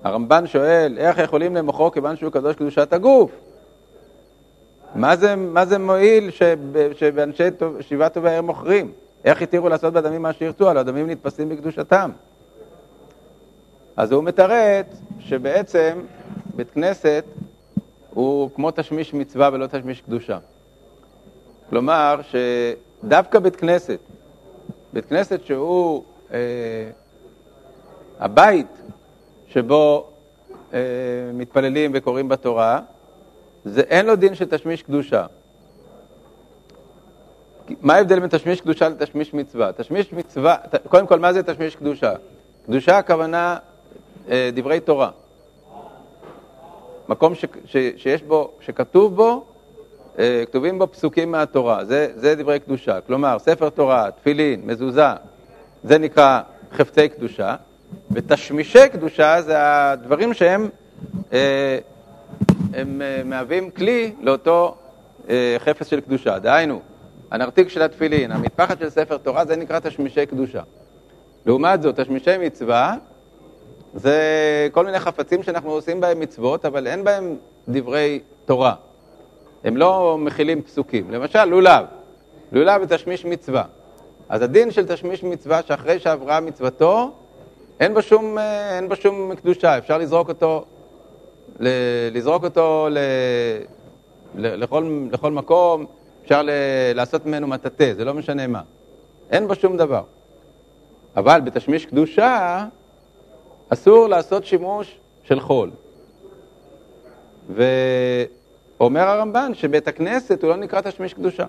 הרמב"ן 0.04 0.46
שואל, 0.46 0.94
איך 0.98 1.18
יכולים 1.18 1.56
למוכרו 1.56 1.90
כיוון 1.90 2.16
שהוא 2.16 2.32
קדוש 2.32 2.56
קדושת 2.56 2.92
הגוף? 2.92 3.30
מה 4.94 5.16
זה, 5.16 5.36
מה 5.36 5.66
זה 5.66 5.78
מועיל 5.78 6.30
שבאנשי 6.94 7.42
שבעה 7.80 8.08
טובי 8.08 8.28
העיר 8.28 8.42
מוכרים? 8.42 8.92
איך 9.24 9.42
התירו 9.42 9.68
לעשות 9.68 9.92
בדמים 9.92 10.22
מה 10.22 10.32
שירצו? 10.32 10.68
הלוא 10.68 10.80
הדמים 10.80 11.10
נתפסים 11.10 11.48
בקדושתם. 11.48 12.10
אז 13.96 14.12
הוא 14.12 14.24
מתרץ 14.24 14.86
שבעצם 15.20 15.98
בית 16.56 16.70
כנסת 16.70 17.24
הוא 18.10 18.50
כמו 18.54 18.70
תשמיש 18.70 19.14
מצווה 19.14 19.50
ולא 19.52 19.66
תשמיש 19.66 20.00
קדושה. 20.00 20.38
כלומר, 21.70 22.20
שדווקא 22.22 23.38
בית 23.38 23.56
כנסת, 23.56 23.98
בית 24.92 25.06
כנסת 25.06 25.44
שהוא 25.44 26.04
אה, 26.32 26.38
הבית 28.20 28.66
שבו 29.48 30.06
אה, 30.74 30.78
מתפללים 31.34 31.90
וקוראים 31.94 32.28
בתורה, 32.28 32.80
זה 33.64 33.80
אין 33.80 34.06
לו 34.06 34.16
דין 34.16 34.34
של 34.34 34.44
תשמיש 34.44 34.82
קדושה. 34.82 35.26
מה 37.80 37.94
ההבדל 37.94 38.20
בין 38.20 38.28
תשמיש 38.28 38.60
קדושה 38.60 38.88
לתשמיש 38.88 39.34
מצווה? 39.34 39.72
תשמיש 39.72 40.12
מצווה, 40.12 40.56
קודם 40.88 41.06
כל, 41.06 41.18
מה 41.18 41.32
זה 41.32 41.42
תשמיש 41.42 41.76
קדושה? 41.76 42.12
קדושה 42.66 42.98
הכוונה 42.98 43.56
אה, 44.30 44.50
דברי 44.54 44.80
תורה. 44.80 45.10
מקום 47.08 47.34
ש, 47.34 47.44
ש, 47.64 47.76
שיש 47.96 48.22
בו, 48.22 48.50
שכתוב 48.60 49.16
בו, 49.16 49.44
אה, 50.18 50.44
כתובים 50.46 50.78
בו 50.78 50.86
פסוקים 50.92 51.30
מהתורה, 51.30 51.84
זה, 51.84 52.08
זה 52.16 52.34
דברי 52.34 52.60
קדושה. 52.60 53.00
כלומר, 53.00 53.38
ספר 53.38 53.70
תורה, 53.70 54.10
תפילין, 54.10 54.60
מזוזה, 54.64 55.06
זה 55.84 55.98
נקרא 55.98 56.40
חפצי 56.72 57.08
קדושה, 57.08 57.56
ותשמישי 58.10 58.88
קדושה 58.92 59.42
זה 59.42 59.54
הדברים 59.58 60.34
שהם 60.34 60.68
אה, 61.32 61.78
הם 62.74 63.02
אה, 63.02 63.22
מהווים 63.24 63.70
כלי 63.70 64.12
לאותו 64.20 64.74
אה, 65.28 65.56
חפץ 65.58 65.88
של 65.88 66.00
קדושה. 66.00 66.38
דהיינו, 66.38 66.80
הנרתיק 67.30 67.68
של 67.68 67.82
התפילין, 67.82 68.32
המטפחת 68.32 68.78
של 68.78 68.90
ספר 68.90 69.16
תורה, 69.16 69.44
זה 69.44 69.56
נקרא 69.56 69.78
תשמישי 69.78 70.26
קדושה. 70.26 70.62
לעומת 71.46 71.82
זאת, 71.82 72.00
תשמישי 72.00 72.38
מצווה 72.40 72.96
זה 73.94 74.18
כל 74.72 74.84
מיני 74.84 74.98
חפצים 74.98 75.42
שאנחנו 75.42 75.70
עושים 75.70 76.00
בהם 76.00 76.20
מצוות, 76.20 76.64
אבל 76.64 76.86
אין 76.86 77.04
בהם 77.04 77.36
דברי 77.68 78.20
תורה. 78.44 78.74
הם 79.64 79.76
לא 79.76 80.18
מכילים 80.18 80.62
פסוקים. 80.62 81.10
למשל, 81.10 81.44
לולב. 81.44 81.84
לולב 82.52 82.88
זה 82.88 82.96
תשמיש 82.96 83.24
מצווה. 83.24 83.64
אז 84.28 84.42
הדין 84.42 84.70
של 84.70 84.86
תשמיש 84.86 85.22
מצווה, 85.22 85.62
שאחרי 85.62 85.98
שעברה 85.98 86.40
מצוותו, 86.40 87.10
אין 87.80 87.94
בו 87.94 88.02
שום, 88.02 88.38
אה, 88.38 88.76
אין 88.76 88.88
בו 88.88 88.96
שום 88.96 89.34
קדושה, 89.34 89.78
אפשר 89.78 89.98
לזרוק 89.98 90.28
אותו 90.28 90.64
לזרוק 91.60 92.44
אותו 92.44 92.88
ל, 92.90 92.98
לכל, 94.34 95.08
לכל 95.12 95.32
מקום, 95.32 95.86
אפשר 96.22 96.42
ל, 96.42 96.50
לעשות 96.94 97.26
ממנו 97.26 97.46
מטאטא, 97.46 97.92
זה 97.96 98.04
לא 98.04 98.14
משנה 98.14 98.46
מה. 98.46 98.62
אין 99.30 99.48
בו 99.48 99.54
שום 99.54 99.76
דבר. 99.76 100.02
אבל 101.16 101.40
בתשמיש 101.40 101.86
קדושה 101.86 102.64
אסור 103.68 104.06
לעשות 104.06 104.44
שימוש 104.44 104.98
של 105.24 105.40
חול. 105.40 105.70
ואומר 107.48 109.00
הרמב"ן 109.00 109.54
שבית 109.54 109.88
הכנסת 109.88 110.42
הוא 110.42 110.50
לא 110.50 110.56
נקרא 110.56 110.80
תשמיש 110.80 111.14
קדושה. 111.14 111.46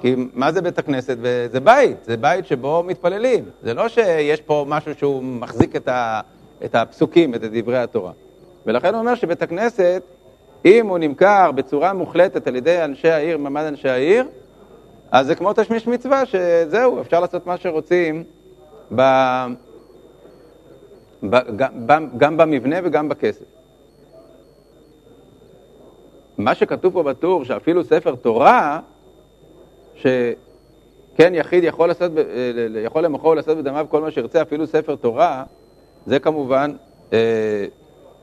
כי 0.00 0.14
מה 0.34 0.52
זה 0.52 0.62
בית 0.62 0.78
הכנסת? 0.78 1.18
זה 1.52 1.60
בית, 1.60 2.04
זה 2.04 2.16
בית 2.16 2.46
שבו 2.46 2.82
מתפללים. 2.86 3.44
זה 3.62 3.74
לא 3.74 3.88
שיש 3.88 4.40
פה 4.40 4.64
משהו 4.68 4.94
שהוא 4.94 5.22
מחזיק 5.22 5.76
את, 5.76 5.88
ה, 5.88 6.20
את 6.64 6.74
הפסוקים, 6.74 7.34
את 7.34 7.40
דברי 7.40 7.78
התורה. 7.78 8.12
ולכן 8.66 8.94
הוא 8.94 9.00
אומר 9.00 9.14
שבית 9.14 9.42
הכנסת, 9.42 10.02
אם 10.64 10.86
הוא 10.86 10.98
נמכר 10.98 11.50
בצורה 11.52 11.92
מוחלטת 11.92 12.46
על 12.46 12.56
ידי 12.56 12.84
אנשי 12.84 13.10
העיר, 13.10 13.38
מעמד 13.38 13.62
אנשי 13.62 13.88
העיר, 13.88 14.24
אז 15.10 15.26
זה 15.26 15.34
כמו 15.34 15.52
תשמיש 15.52 15.86
מצווה, 15.86 16.26
שזהו, 16.26 17.00
אפשר 17.00 17.20
לעשות 17.20 17.46
מה 17.46 17.56
שרוצים 17.56 18.24
ב... 18.94 19.02
ב... 21.30 21.56
גם, 21.86 22.08
גם 22.16 22.36
במבנה 22.36 22.76
וגם 22.84 23.08
בכסף. 23.08 23.44
מה 26.38 26.54
שכתוב 26.54 26.92
פה 26.92 27.02
בטור, 27.02 27.44
שאפילו 27.44 27.84
ספר 27.84 28.14
תורה, 28.14 28.80
שכן 29.94 31.34
יחיד 31.34 31.64
יכול, 31.64 31.88
לעשות, 31.88 32.12
יכול 32.84 33.04
למכור 33.04 33.30
ולעשות 33.30 33.58
בדמיו 33.58 33.86
כל 33.88 34.00
מה 34.00 34.10
שירצה, 34.10 34.42
אפילו 34.42 34.66
ספר 34.66 34.96
תורה, 34.96 35.44
זה 36.06 36.18
כמובן 36.18 36.72
אה, 37.12 37.64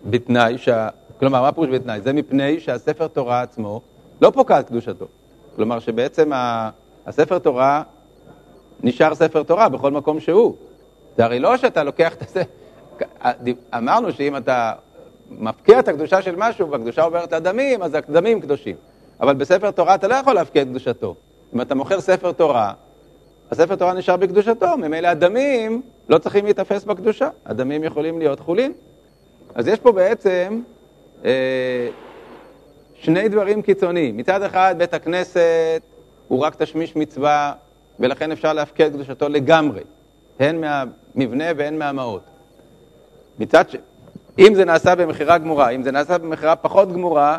בתנאי, 0.06 0.58
שה... 0.58 0.88
כלומר, 1.20 1.42
מה 1.42 1.52
פירוש 1.52 1.70
בתנאי? 1.70 2.02
זה 2.02 2.14
מפני 2.14 2.60
שהספר 2.60 3.08
תורה 3.08 3.42
עצמו 3.42 3.82
לא 4.22 4.30
פוקע 4.30 4.62
קדושתו. 4.62 5.06
כלומר, 5.56 5.80
שבעצם 5.80 6.32
הספר 7.06 7.40
תורה 7.40 7.84
נשאר 8.84 9.16
ספר 9.16 9.44
תורה 9.44 9.70
בכל 9.70 9.92
מקום 9.92 10.20
שהוא. 10.20 10.56
זה 11.18 11.26
הרי 11.26 11.40
לא 11.40 11.58
שאתה 11.58 11.84
לוקח 11.84 12.14
את 12.14 12.30
זה... 12.30 12.44
אמרנו 13.78 14.12
שאם 14.12 14.38
אתה 14.38 14.74
מפקיע 15.30 15.80
את 15.80 15.88
הקדושה 15.88 16.22
של 16.22 16.36
משהו 16.38 16.72
והקדושה 16.72 17.04
עוברת 17.04 17.34
לדמים, 17.34 17.82
אז 17.82 17.94
הדמים 17.94 18.42
קדושים. 18.42 18.76
אבל 19.20 19.34
בספר 19.34 19.72
תורה 19.72 19.96
אתה 19.96 20.08
לא 20.08 20.16
יכול 20.16 20.34
להפקיע 20.34 20.62
את 20.62 20.68
קדושתו. 20.68 21.16
אם 21.54 21.62
אתה 21.62 21.76
מוכר 21.76 22.02
ספר 22.02 22.32
תורה, 22.32 22.74
הספר 23.52 23.76
תורה 23.76 23.94
נשאר 23.94 24.18
בקדושתו, 24.18 24.78
ממילא 24.78 25.08
הדמים 25.08 25.82
לא 26.10 26.18
צריכים 26.18 26.46
להיתפס 26.46 26.84
בקדושה, 26.84 27.30
הדמים 27.46 27.84
יכולים 27.84 28.20
להיות 28.20 28.40
חולין. 28.40 28.74
אז 29.58 29.68
יש 29.68 29.80
פה 29.80 29.92
בעצם 29.92 30.62
אה, 31.26 31.90
שני 32.96 33.30
דברים 33.30 33.62
קיצוניים. 33.62 34.18
מצד 34.18 34.44
אחד, 34.44 34.76
בית 34.78 34.94
הכנסת 34.94 35.82
הוא 36.28 36.40
רק 36.40 36.56
תשמיש 36.56 36.96
מצווה, 36.96 37.54
ולכן 38.00 38.32
אפשר 38.32 38.54
להפקיע 38.54 38.88
את 38.88 38.92
קדושתו 38.92 39.30
לגמרי, 39.30 39.82
הן 40.40 40.62
מהמבנה 40.62 41.46
והן 41.58 41.78
מהמעות. 41.78 42.22
מצד 43.40 43.70
ש... 43.70 43.76
אם 44.40 44.56
זה 44.56 44.66
נעשה 44.66 44.96
במכירה 44.96 45.38
גמורה, 45.38 45.70
אם 45.70 45.84
זה 45.84 45.92
נעשה 45.92 46.18
במכירה 46.18 46.56
פחות 46.56 46.92
גמורה, 46.92 47.38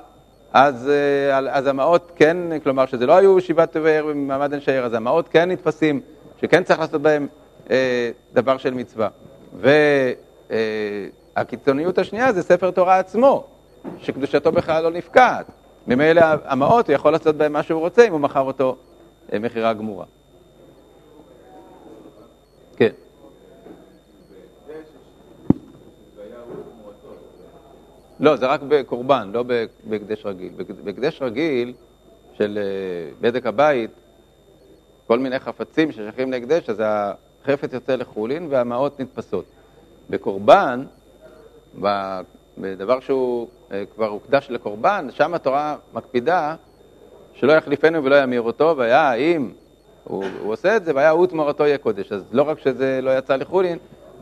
אז, 0.52 0.88
אה, 0.88 1.38
אז 1.38 1.66
המעות 1.66 2.12
כן, 2.16 2.36
כלומר 2.62 2.86
שזה 2.86 3.06
לא 3.06 3.16
היו 3.16 3.40
שבעת 3.40 3.72
טובי 3.72 3.90
עיר 3.90 4.06
במעמד 4.06 4.54
אנשי 4.54 4.70
עיר, 4.72 4.84
אז 4.84 4.94
המעות 4.94 5.28
כן 5.28 5.50
נתפסים, 5.50 6.00
שכן 6.40 6.64
צריך 6.64 6.80
לעשות 6.80 7.02
בהם 7.02 7.26
אה, 7.70 8.10
דבר 8.32 8.56
של 8.58 8.74
מצווה. 8.74 9.08
והקיצוניות 9.60 10.18
אה, 10.50 11.27
השנייה 11.98 12.32
זה 12.32 12.42
ספר 12.42 12.70
תורה 12.70 12.98
עצמו, 12.98 13.44
שקדושתו 13.98 14.52
בכלל 14.52 14.82
לא 14.82 14.90
נפקעת. 14.90 15.46
ממילא 15.86 16.22
המעות, 16.44 16.86
הוא 16.86 16.94
יכול 16.94 17.12
לעשות 17.12 17.36
בהם 17.36 17.52
מה 17.52 17.62
שהוא 17.62 17.80
רוצה 17.80 18.06
אם 18.06 18.12
הוא 18.12 18.20
מכר 18.20 18.40
אותו 18.40 18.76
אה, 19.32 19.38
מכירה 19.38 19.72
גמורה. 19.72 20.04
כן. 22.76 22.90
לא, 28.20 28.36
זה 28.36 28.46
רק 28.46 28.60
בקורבן, 28.68 29.30
לא 29.32 29.44
בהקדש 29.84 30.26
רגיל. 30.26 30.52
בהקדש 30.84 31.22
רגיל 31.22 31.74
של 32.32 32.58
אה, 32.58 33.12
בדק 33.20 33.46
הבית, 33.46 33.90
כל 35.06 35.18
מיני 35.18 35.38
חפצים 35.38 35.92
ששייכים 35.92 36.32
להקדש, 36.32 36.70
אז 36.70 36.82
החפץ 36.84 37.72
יוצא 37.72 37.94
לחולין 37.94 38.46
והמעות 38.50 39.00
נתפסות. 39.00 39.44
בקורבן, 40.10 40.84
בדבר 42.58 43.00
שהוא 43.00 43.48
אה, 43.72 43.82
כבר 43.94 44.06
הוקדש 44.06 44.46
לקורבן, 44.50 45.08
שם 45.10 45.34
התורה 45.34 45.76
מקפידה 45.94 46.54
שלא 47.34 47.52
יחליפנו 47.52 48.04
ולא 48.04 48.22
ימיר 48.22 48.42
אותו, 48.42 48.74
והיה 48.76 49.14
אם 49.14 49.50
הוא, 50.04 50.24
הוא 50.42 50.52
עושה 50.52 50.76
את 50.76 50.84
זה, 50.84 50.92
והיה 50.94 51.10
הוא 51.10 51.26
תמורתו 51.26 51.66
יהיה 51.66 51.78
קודש. 51.78 52.12
אז 52.12 52.22
לא 52.32 52.42
רק 52.42 52.58
שזה 52.58 53.00
לא 53.02 53.18
יצא 53.18 53.36
לחולין, 53.36 53.78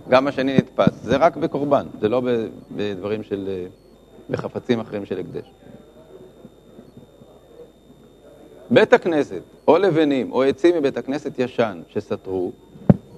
גם 0.09 0.27
השני 0.27 0.57
נתפס. 0.57 1.03
זה 1.03 1.17
רק 1.17 1.37
בקורבן, 1.37 1.87
זה 2.01 2.09
לא 2.09 2.23
בדברים 2.71 3.23
של... 3.23 3.45
אה, 3.49 3.67
בחפצים 4.31 4.81
אחרים 4.81 5.07
של 5.07 5.19
הקדש. 5.19 5.51
בית 8.71 8.93
הכנסת, 8.93 9.43
או 9.69 9.79
לבנים, 9.79 10.33
או 10.33 10.43
עצים 10.43 10.77
מבית 10.77 10.97
הכנסת 10.97 11.39
ישן 11.39 11.83
שסתרו, 11.89 12.53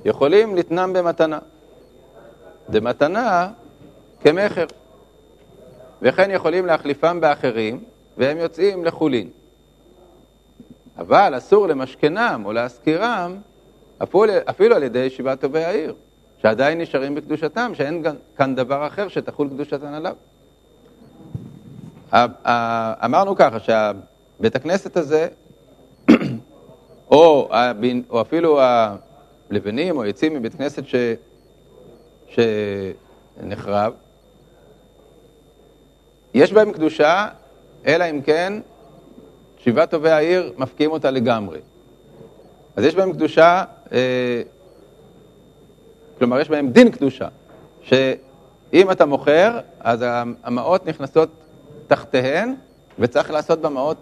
יכולים 0.04 0.56
לתנם 0.56 0.92
במתנה. 0.92 1.38
דמתנה 2.70 3.48
כמכר. 4.20 4.66
וכן 6.02 6.30
יכולים 6.30 6.66
להחליפם 6.66 7.20
באחרים, 7.20 7.84
והם 8.16 8.38
יוצאים 8.38 8.84
לחולין. 8.84 9.28
אבל 10.98 11.34
אסור 11.36 11.66
למשכנם 11.66 12.42
או 12.44 12.52
להשכירם 12.52 13.36
אפילו 14.50 14.74
על 14.76 14.82
ידי 14.82 14.98
ישיבת 14.98 15.40
טובי 15.40 15.64
העיר, 15.64 15.94
שעדיין 16.42 16.80
נשארים 16.80 17.14
בקדושתם, 17.14 17.72
שאין 17.74 18.04
כאן 18.36 18.54
דבר 18.54 18.86
אחר 18.86 19.08
שתחול 19.08 19.48
קדושתן 19.48 19.94
עליו. 19.94 20.14
אמרנו 23.04 23.36
ככה, 23.36 23.58
שהבית 23.60 24.56
הכנסת 24.56 24.96
הזה, 24.96 25.28
או, 27.10 27.48
או 28.10 28.20
אפילו 28.20 28.60
הלבנים 29.50 29.96
או 29.96 30.04
יצאים 30.04 30.34
מבית 30.34 30.54
כנסת 30.54 30.82
ש, 30.86 30.94
שנחרב, 32.28 33.92
יש 36.34 36.52
בהם 36.52 36.72
קדושה, 36.72 37.28
אלא 37.86 38.04
אם 38.10 38.22
כן 38.22 38.52
שבעה 39.58 39.86
טובי 39.86 40.10
העיר 40.10 40.52
מפקיעים 40.58 40.90
אותה 40.90 41.10
לגמרי. 41.10 41.58
אז 42.76 42.84
יש 42.84 42.94
בהם 42.94 43.12
קדושה, 43.12 43.64
אה, 43.92 44.42
כלומר 46.18 46.40
יש 46.40 46.48
בהם 46.48 46.70
דין 46.70 46.90
קדושה, 46.90 47.28
שאם 47.82 48.90
אתה 48.90 49.06
מוכר, 49.06 49.58
אז 49.80 50.04
המעות 50.44 50.86
נכנסות 50.86 51.28
תחתיהן, 51.86 52.54
וצריך 52.98 53.30
לעשות 53.30 53.60
במעות 53.60 53.96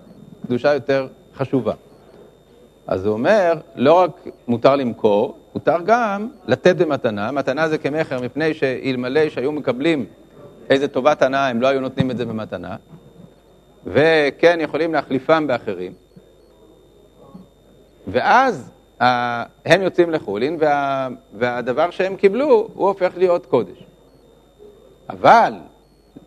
קדושה 0.47 0.75
יותר 0.75 1.07
חשובה. 1.35 1.73
אז 2.87 3.07
הוא 3.07 3.13
אומר, 3.13 3.55
לא 3.77 3.93
רק 3.93 4.11
מותר 4.49 4.77
למכור, 4.77 5.37
מותר 5.55 5.77
גם 5.85 6.29
לתת 6.47 6.77
במתנה. 6.77 7.33
מתנה 7.33 7.69
זה 7.69 7.79
כמכר, 7.79 8.21
מפני 8.21 8.55
שאלמלא 8.55 9.29
שהיו 9.29 9.53
מקבלים 9.53 10.07
איזה 10.71 10.89
טובת 10.89 11.23
הנאה, 11.23 11.49
הם 11.49 11.61
לא 11.61 11.67
היו 11.67 11.81
נותנים 11.81 12.11
את 12.11 12.17
זה 12.17 12.25
במתנה. 12.25 12.77
וכן, 13.87 14.59
יכולים 14.61 14.95
להחליפם 14.95 15.47
באחרים. 15.47 15.93
ואז 18.07 18.71
הם 19.01 19.83
יוצאים 19.83 20.11
לחולין, 20.11 20.57
וה, 20.61 21.09
והדבר 21.35 21.91
שהם 21.91 22.17
קיבלו, 22.17 22.69
הוא 22.75 22.89
הופך 22.89 23.11
להיות 23.17 23.47
קודש. 23.47 23.79
אבל 25.11 25.53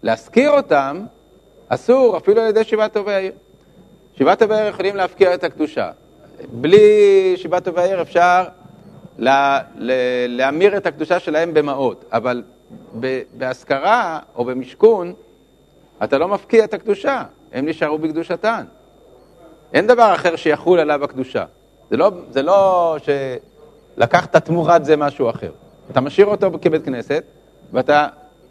להשכיר 0.04 0.50
אותם, 0.50 1.06
אסור 1.70 2.18
אפילו 2.18 2.42
על 2.42 2.48
ידי 2.48 2.64
שבעת 2.64 2.94
טובי 2.94 3.14
העיר. 3.14 3.32
שבעת 4.16 4.40
טובי 4.40 4.56
העיר 4.56 4.68
יכולים 4.68 4.96
להפקיע 4.96 5.34
את 5.34 5.44
הקדושה. 5.44 5.92
בלי 6.52 7.34
שבעת 7.36 7.64
טובי 7.64 7.82
העיר 7.82 8.02
אפשר 8.02 8.44
לה, 9.18 9.60
לה, 9.76 9.94
להמיר 10.28 10.78
את 10.78 10.86
הקדושה 10.86 11.20
שלהם 11.20 11.54
במעות, 11.54 12.06
אבל 12.12 12.44
בהשכרה 13.38 14.20
או 14.36 14.46
במשכון 14.46 15.14
אתה 16.04 16.18
לא 16.18 16.28
מפקיע 16.28 16.64
את 16.64 16.74
הקדושה, 16.74 17.24
הם 17.54 17.66
נשארו 17.66 17.98
בקדושתן. 17.98 18.66
אין 19.74 19.88
דבר 19.88 20.16
אחר 20.16 20.36
שיחול 20.36 20.80
עליו 20.80 21.04
הקדושה. 21.04 21.46
זה 21.90 21.98
לא, 21.98 22.12
זה 22.30 22.42
לא 22.42 22.96
שלקחת 23.98 24.36
תמורת 24.36 24.86
זה 24.86 24.98
משהו 24.98 25.30
אחר. 25.30 25.52
אתה 25.92 26.02
משאיר 26.02 26.28
אותו 26.28 26.52
כבית 26.62 26.86
כנסת 26.86 27.24
ואתה 27.72 28.08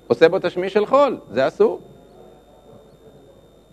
עושה 0.07 0.29
בו 0.29 0.39
תשמיש 0.39 0.73
של 0.73 0.87
חול, 0.87 1.19
זה 1.31 1.49
אסור. 1.49 1.81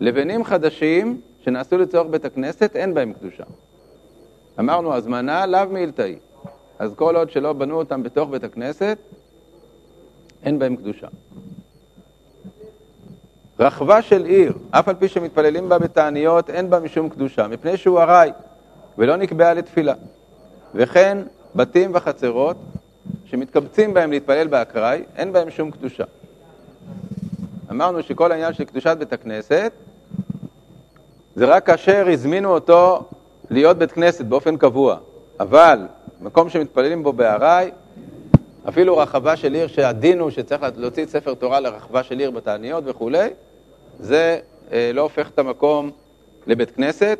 לבנים 0.00 0.44
חדשים 0.44 1.20
שנעשו 1.44 1.78
לצורך 1.78 2.06
בית 2.10 2.24
הכנסת, 2.24 2.76
אין 2.76 2.94
בהם 2.94 3.12
קדושה. 3.12 3.44
אמרנו, 4.58 4.94
הזמנה 4.94 5.46
לאו 5.46 5.68
מילתאי. 5.70 6.16
אז 6.78 6.94
כל 6.94 7.16
עוד 7.16 7.30
שלא 7.30 7.52
בנו 7.52 7.78
אותם 7.78 8.02
בתוך 8.02 8.30
בית 8.30 8.44
הכנסת, 8.44 8.98
אין 10.46 10.58
בהם 10.58 10.76
קדושה. 10.76 11.06
רחבה 13.58 14.02
של 14.02 14.24
עיר, 14.24 14.52
אף 14.70 14.88
על 14.88 14.94
פי 14.94 15.08
שמתפללים 15.08 15.68
בה 15.68 15.78
בתעניות, 15.78 16.50
אין 16.50 16.70
בה 16.70 16.80
משום 16.80 17.08
קדושה, 17.08 17.48
מפני 17.48 17.76
שהוא 17.76 18.00
ארעי, 18.00 18.30
ולא 18.98 19.16
נקבעה 19.16 19.54
לתפילה. 19.54 19.94
וכן 20.74 21.18
בתים 21.54 21.90
וחצרות, 21.94 22.56
שמתקבצים 23.24 23.94
בהם 23.94 24.10
להתפלל 24.10 24.46
באקראי, 24.46 25.02
אין 25.16 25.32
בהם 25.32 25.50
שום 25.50 25.70
קדושה. 25.70 26.04
אמרנו 27.70 28.02
שכל 28.02 28.32
העניין 28.32 28.54
של 28.54 28.64
קדושת 28.64 28.96
בית 28.98 29.12
הכנסת 29.12 29.72
זה 31.36 31.44
רק 31.44 31.66
כאשר 31.66 32.06
הזמינו 32.12 32.48
אותו 32.54 33.08
להיות 33.50 33.78
בית 33.78 33.92
כנסת 33.92 34.24
באופן 34.24 34.56
קבוע. 34.56 34.96
אבל 35.40 35.78
מקום 36.20 36.48
שמתפללים 36.48 37.02
בו 37.02 37.12
בארעי, 37.12 37.70
אפילו 38.68 38.96
רחבה 38.96 39.36
של 39.36 39.54
עיר 39.54 39.66
שהדין 39.66 40.20
הוא 40.20 40.30
שצריך 40.30 40.62
להוציא 40.76 41.02
את 41.02 41.08
ספר 41.08 41.34
תורה 41.34 41.60
לרחבה 41.60 42.02
של 42.02 42.18
עיר 42.18 42.30
בתעניות 42.30 42.84
וכולי, 42.86 43.28
זה 44.00 44.38
אה, 44.72 44.90
לא 44.94 45.00
הופך 45.00 45.30
את 45.30 45.38
המקום 45.38 45.90
לבית 46.46 46.70
כנסת 46.70 47.18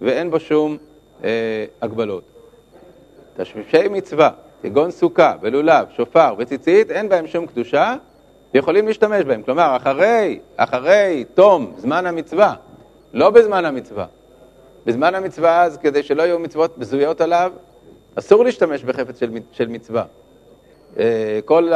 ואין 0.00 0.30
בו 0.30 0.40
שום 0.40 0.76
אה, 1.24 1.64
הגבלות. 1.82 2.22
תשמישי 3.36 3.88
מצווה, 3.90 4.30
כגון 4.62 4.90
סוכה 4.90 5.34
ולולב, 5.40 5.86
שופר 5.96 6.34
וציצית, 6.38 6.90
אין 6.90 7.08
בהם 7.08 7.26
שום 7.26 7.46
קדושה, 7.46 7.96
ויכולים 8.54 8.86
להשתמש 8.86 9.24
בהם. 9.24 9.42
כלומר, 9.42 9.76
אחרי, 9.76 10.38
אחרי 10.56 11.24
תום 11.34 11.72
זמן 11.76 12.06
המצווה, 12.06 12.54
לא 13.12 13.30
בזמן 13.30 13.64
המצווה, 13.64 14.06
בזמן 14.86 15.14
המצווה 15.14 15.62
אז, 15.62 15.76
כדי 15.76 16.02
שלא 16.02 16.22
יהיו 16.22 16.38
מצוות 16.38 16.78
בזויות 16.78 17.20
עליו, 17.20 17.52
אסור 18.14 18.44
להשתמש 18.44 18.84
בחפץ 18.84 19.20
של, 19.20 19.30
של 19.52 19.68
מצווה. 19.68 20.04
אה, 20.98 21.40
כל 21.44 21.68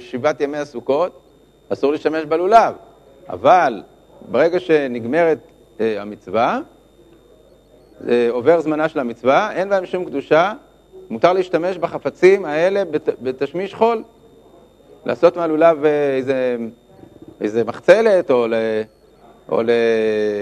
שבעת 0.00 0.40
ימי 0.40 0.58
הסוכות 0.58 1.20
אסור 1.68 1.92
להשתמש 1.92 2.24
בלולב, 2.24 2.74
אבל 3.28 3.82
ברגע 4.30 4.60
שנגמרת 4.60 5.38
אה, 5.80 6.02
המצווה, 6.02 6.60
אה, 8.08 8.28
עובר 8.30 8.60
זמנה 8.60 8.88
של 8.88 8.98
המצווה, 8.98 9.52
אין 9.52 9.68
בהם 9.68 9.86
שום 9.86 10.04
קדושה, 10.04 10.52
מותר 11.10 11.32
להשתמש 11.32 11.78
בחפצים 11.78 12.44
האלה 12.44 12.84
בת, 12.84 13.08
בתשמיש 13.22 13.74
חול. 13.74 14.02
לעשות 15.04 15.36
מהלולב 15.36 15.84
איזה, 16.16 16.56
איזה 17.40 17.64
מחצלת 17.64 18.30
או, 18.30 18.46
ל, 18.46 18.54
או 19.48 19.62
ל, 19.62 19.70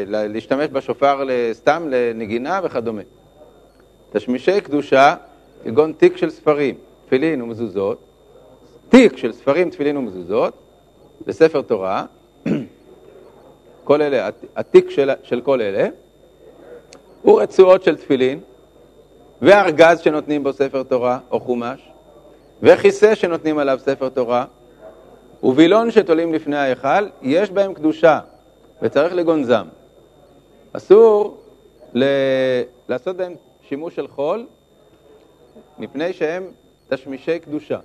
להשתמש 0.06 0.68
בשופר 0.72 1.26
סתם 1.52 1.86
לנגינה 1.90 2.60
וכדומה. 2.64 3.02
תשמישי 4.12 4.60
קדושה 4.60 5.14
כגון 5.64 5.92
תיק 5.92 6.16
של 6.16 6.30
ספרים, 6.30 6.74
תפילין 7.06 7.42
ומזוזות, 7.42 7.98
תיק 8.94 9.16
של 9.16 9.32
ספרים, 9.32 9.70
תפילין 9.70 9.96
ומזוזות, 9.96 10.54
בספר 11.26 11.62
תורה, 11.62 12.04
כל 13.84 14.02
אלה, 14.02 14.28
התיק 14.56 14.90
של, 14.90 15.10
של 15.22 15.40
כל 15.40 15.60
אלה, 15.60 15.88
ורצועות 17.24 17.82
של 17.82 17.96
תפילין, 17.96 18.40
וארגז 19.42 20.00
שנותנים 20.00 20.42
בו 20.42 20.52
ספר 20.52 20.82
תורה 20.82 21.18
או 21.30 21.40
חומש, 21.40 21.80
וכיסא 22.62 23.14
שנותנים 23.14 23.58
עליו 23.58 23.78
ספר 23.82 24.08
תורה, 24.08 24.44
ווילון 25.42 25.90
שתולים 25.90 26.34
לפני 26.34 26.56
ההיכל, 26.56 27.08
יש 27.22 27.50
בהם 27.50 27.74
קדושה, 27.74 28.20
וצריך 28.82 29.14
לגונזם. 29.14 29.66
אסור 30.72 31.40
ל... 31.94 32.04
לעשות 32.88 33.16
בהם 33.16 33.34
שימוש 33.68 33.96
של 33.96 34.08
חול, 34.08 34.46
מפני 35.78 36.12
שהם 36.12 36.44
תשמישי 36.88 37.38
קדושה. 37.38 37.78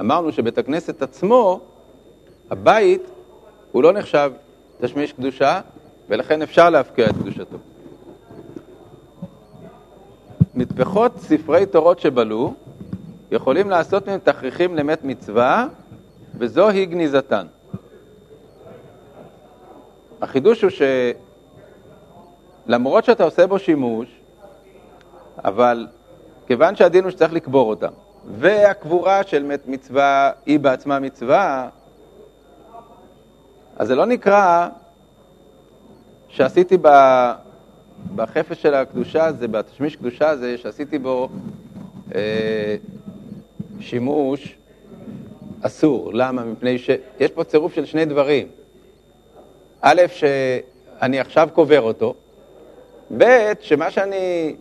אמרנו 0.00 0.32
שבית 0.32 0.58
הכנסת 0.58 1.02
עצמו, 1.02 1.60
הבית, 2.50 3.02
הוא 3.72 3.82
לא 3.82 3.92
נחשב 3.92 4.32
תשמיש 4.80 5.12
קדושה, 5.12 5.60
ולכן 6.08 6.42
אפשר 6.42 6.70
להפקיע 6.70 7.06
את 7.06 7.14
קדושתו. 7.14 7.56
מטפחות 10.54 11.12
ספרי 11.18 11.66
תורות 11.66 12.00
שבלו 12.00 12.54
יכולים 13.30 13.70
לעשות 13.70 14.06
מהם 14.06 14.18
תכריכים 14.18 14.76
למת 14.76 15.04
מצווה, 15.04 15.66
וזוהי 16.38 16.86
גניזתן. 16.86 17.46
החידוש 20.20 20.62
הוא 20.62 20.70
שלמרות 22.66 23.04
שאתה 23.04 23.24
עושה 23.24 23.46
בו 23.46 23.58
שימוש, 23.58 24.08
אבל 25.44 25.86
כיוון 26.46 26.76
שהדין 26.76 27.04
הוא 27.04 27.10
שצריך 27.10 27.32
לקבור 27.32 27.70
אותם, 27.70 27.92
והקבורה 28.26 29.22
של 29.22 29.42
מת 29.42 29.60
מצווה 29.66 30.30
היא 30.46 30.60
בעצמה 30.60 30.98
מצווה, 30.98 31.68
אז 33.76 33.88
זה 33.88 33.94
לא 33.94 34.06
נקרא 34.06 34.68
שעשיתי 36.28 36.78
בחפש 38.14 38.62
של 38.62 38.74
הקדושה 38.74 39.24
הזה, 39.24 39.48
בתשמיש 39.48 39.96
קדושה 39.96 40.28
הזה, 40.28 40.58
שעשיתי 40.58 40.98
בו 40.98 41.28
אה, 42.14 42.76
שימוש 43.80 44.56
אסור. 45.62 46.10
למה? 46.14 46.44
מפני 46.44 46.78
שיש 46.78 47.30
פה 47.34 47.44
צירוף 47.44 47.74
של 47.74 47.84
שני 47.84 48.04
דברים. 48.04 48.48
א', 49.80 50.02
שאני 50.08 51.20
עכשיו 51.20 51.48
קובר 51.52 51.80
אותו, 51.80 52.14
ב', 53.18 53.52
שמה 53.60 53.90
שאני 53.90 54.54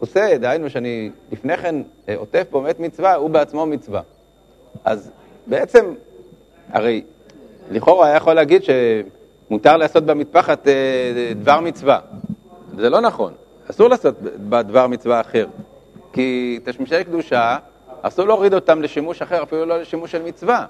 עושה, 0.00 0.38
דהיינו 0.38 0.70
שאני 0.70 1.10
לפני 1.32 1.56
כן 1.56 1.74
אה, 2.08 2.16
עוטף 2.16 2.46
בו 2.50 2.60
מת 2.60 2.80
מצווה, 2.80 3.14
הוא 3.14 3.30
בעצמו 3.30 3.66
מצווה. 3.66 4.00
אז 4.84 5.10
בעצם, 5.46 5.94
הרי 6.72 7.02
לכאורה 7.70 8.06
היה 8.06 8.16
יכול 8.16 8.34
להגיד 8.34 8.62
שמותר 8.64 9.76
לעשות 9.76 10.04
במטפחת 10.04 10.68
אה, 10.68 10.72
דבר 11.42 11.60
מצווה. 11.60 12.00
זה 12.76 12.90
לא 12.90 13.00
נכון, 13.00 13.32
אסור 13.70 13.88
לעשות 13.88 14.14
בדבר 14.22 14.86
מצווה 14.86 15.20
אחר. 15.20 15.46
כי 16.12 16.58
תשמישי 16.64 17.04
קדושה, 17.04 17.58
אסור 18.02 18.26
להוריד 18.26 18.54
אותם 18.54 18.82
לשימוש 18.82 19.22
אחר, 19.22 19.42
אפילו 19.42 19.66
לא 19.66 19.80
לשימוש 19.80 20.12
של 20.12 20.22
מצווה. 20.22 20.66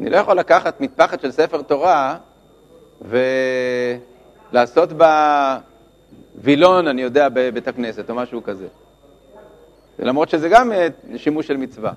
אני 0.00 0.10
לא 0.10 0.16
יכול 0.16 0.38
לקחת 0.38 0.80
מטפחת 0.80 1.20
של 1.20 1.30
ספר 1.30 1.62
תורה 1.62 2.16
ולעשות 4.52 4.92
בה 4.92 5.58
וילון, 6.42 6.88
אני 6.88 7.02
יודע, 7.02 7.28
בבית 7.28 7.68
הכנסת 7.68 8.10
או 8.10 8.14
משהו 8.14 8.42
כזה. 8.42 8.66
למרות 9.98 10.28
שזה 10.28 10.48
גם 10.48 10.72
אה, 10.72 10.88
שימוש 11.16 11.46
של 11.46 11.56
מצווה. 11.56 11.92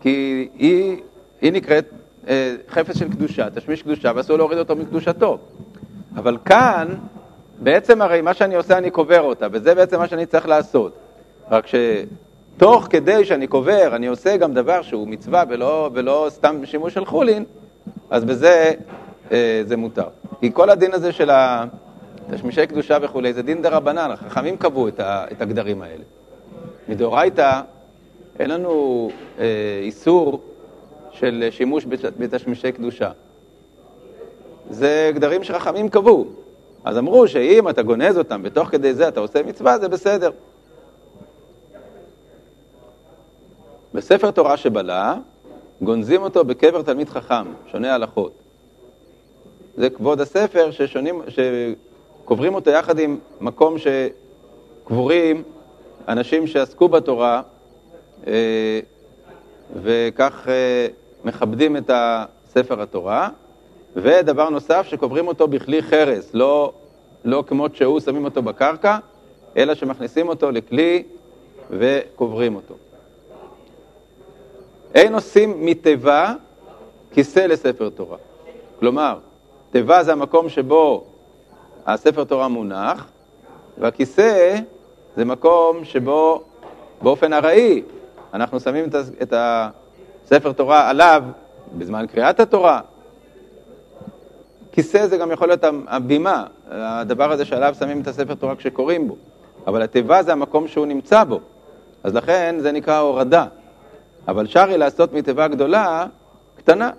כי 0.00 0.48
היא, 0.58 0.96
היא 1.40 1.52
נקראת 1.52 1.84
אה, 2.28 2.54
חפץ 2.68 2.98
של 2.98 3.08
קדושה, 3.08 3.50
תשמיש 3.50 3.82
קדושה, 3.82 4.12
ואסור 4.14 4.36
להוריד 4.36 4.58
אותו 4.58 4.76
מקדושתו. 4.76 5.38
אבל 6.16 6.36
כאן, 6.44 6.88
בעצם 7.58 8.02
הרי 8.02 8.20
מה 8.20 8.34
שאני 8.34 8.54
עושה, 8.54 8.78
אני 8.78 8.90
קובר 8.90 9.20
אותה, 9.20 9.46
וזה 9.52 9.74
בעצם 9.74 9.98
מה 9.98 10.08
שאני 10.08 10.26
צריך 10.26 10.48
לעשות. 10.48 10.92
רק 11.50 11.64
שתוך 11.66 12.86
כדי 12.90 13.24
שאני 13.24 13.46
קובר, 13.46 13.96
אני 13.96 14.06
עושה 14.06 14.36
גם 14.36 14.54
דבר 14.54 14.82
שהוא 14.82 15.08
מצווה 15.08 15.42
ולא, 15.48 15.90
ולא 15.94 16.26
סתם 16.30 16.66
שימוש 16.66 16.94
של 16.94 17.04
חולין, 17.04 17.44
אז 18.10 18.24
בזה 18.24 18.72
אה, 19.32 19.62
זה 19.66 19.76
מותר. 19.76 20.08
כי 20.40 20.50
כל 20.52 20.70
הדין 20.70 20.94
הזה 20.94 21.12
של 21.12 21.30
תשמישי 22.30 22.66
קדושה 22.66 22.98
וכולי, 23.02 23.32
זה 23.32 23.42
דין 23.42 23.62
דה 23.62 23.68
רבנן, 23.68 24.10
החכמים 24.10 24.56
קבעו 24.56 24.88
את, 24.88 25.00
ה, 25.00 25.24
את 25.32 25.42
הגדרים 25.42 25.82
האלה. 25.82 26.04
מדאורייתא 26.88 27.60
אין 28.38 28.50
לנו 28.50 29.10
אה, 29.38 29.44
איסור 29.82 30.40
של 31.10 31.48
שימוש 31.50 31.86
בתשמישי 32.18 32.72
קדושה. 32.72 33.10
זה 34.70 35.10
גדרים 35.14 35.44
שחכמים 35.44 35.88
קבעו. 35.88 36.26
אז 36.84 36.98
אמרו 36.98 37.28
שאם 37.28 37.68
אתה 37.68 37.82
גונז 37.82 38.18
אותם 38.18 38.40
ותוך 38.44 38.68
כדי 38.68 38.94
זה 38.94 39.08
אתה 39.08 39.20
עושה 39.20 39.42
מצווה, 39.42 39.78
זה 39.78 39.88
בסדר. 39.88 40.30
בספר 43.94 44.30
תורה 44.30 44.56
שבלה, 44.56 45.14
גונזים 45.82 46.22
אותו 46.22 46.44
בקבר 46.44 46.82
תלמיד 46.82 47.08
חכם, 47.08 47.44
שונה 47.72 47.94
הלכות. 47.94 48.32
זה 49.76 49.90
כבוד 49.90 50.20
הספר 50.20 50.70
ששונים, 50.70 51.22
שקוברים 52.28 52.54
אותו 52.54 52.70
יחד 52.70 52.98
עם 52.98 53.18
מקום 53.40 53.74
שקבורים 53.78 55.42
אנשים 56.08 56.46
שעסקו 56.46 56.88
בתורה, 56.88 57.42
אה, 58.26 58.80
וכך 59.82 60.48
אה, 60.48 60.86
מכבדים 61.24 61.76
את 61.76 61.90
ספר 62.46 62.82
התורה, 62.82 63.28
ודבר 63.96 64.48
נוסף, 64.48 64.86
שקוברים 64.88 65.28
אותו 65.28 65.48
בכלי 65.48 65.82
חרס, 65.82 66.30
לא, 66.34 66.72
לא 67.24 67.44
כמו 67.46 67.66
שהוא 67.74 68.00
שמים 68.00 68.24
אותו 68.24 68.42
בקרקע, 68.42 68.98
אלא 69.56 69.74
שמכניסים 69.74 70.28
אותו 70.28 70.50
לכלי 70.50 71.02
וקוברים 71.70 72.54
אותו. 72.56 72.74
אין 74.94 75.14
עושים 75.14 75.66
מתיבה 75.66 76.34
כיסא 77.12 77.40
לספר 77.40 77.88
תורה. 77.88 78.18
כלומר, 78.78 79.18
תיבה 79.70 80.02
זה 80.02 80.12
המקום 80.12 80.48
שבו 80.48 81.04
הספר 81.92 82.24
תורה 82.24 82.48
מונח, 82.48 83.06
והכיסא 83.78 84.58
זה 85.16 85.24
מקום 85.24 85.84
שבו 85.84 86.42
באופן 87.02 87.32
ארעי 87.32 87.82
אנחנו 88.34 88.60
שמים 88.60 88.84
את 89.22 89.32
הספר 89.32 90.52
תורה 90.52 90.90
עליו 90.90 91.22
בזמן 91.78 92.06
קריאת 92.06 92.40
התורה. 92.40 92.80
כיסא 94.72 95.06
זה 95.06 95.16
גם 95.16 95.32
יכול 95.32 95.48
להיות 95.48 95.64
הבימה, 95.86 96.44
הדבר 96.70 97.32
הזה 97.32 97.44
שעליו 97.44 97.74
שמים 97.78 98.00
את 98.00 98.06
הספר 98.06 98.34
תורה 98.34 98.56
כשקוראים 98.56 99.08
בו, 99.08 99.16
אבל 99.66 99.82
התיבה 99.82 100.22
זה 100.22 100.32
המקום 100.32 100.68
שהוא 100.68 100.86
נמצא 100.86 101.24
בו, 101.24 101.40
אז 102.04 102.14
לכן 102.14 102.56
זה 102.58 102.72
נקרא 102.72 102.98
הורדה. 102.98 103.46
אבל 104.28 104.46
שרי 104.46 104.78
לעשות 104.78 105.12
מתיבה 105.12 105.48
גדולה, 105.48 106.06
קטנה, 106.56 106.90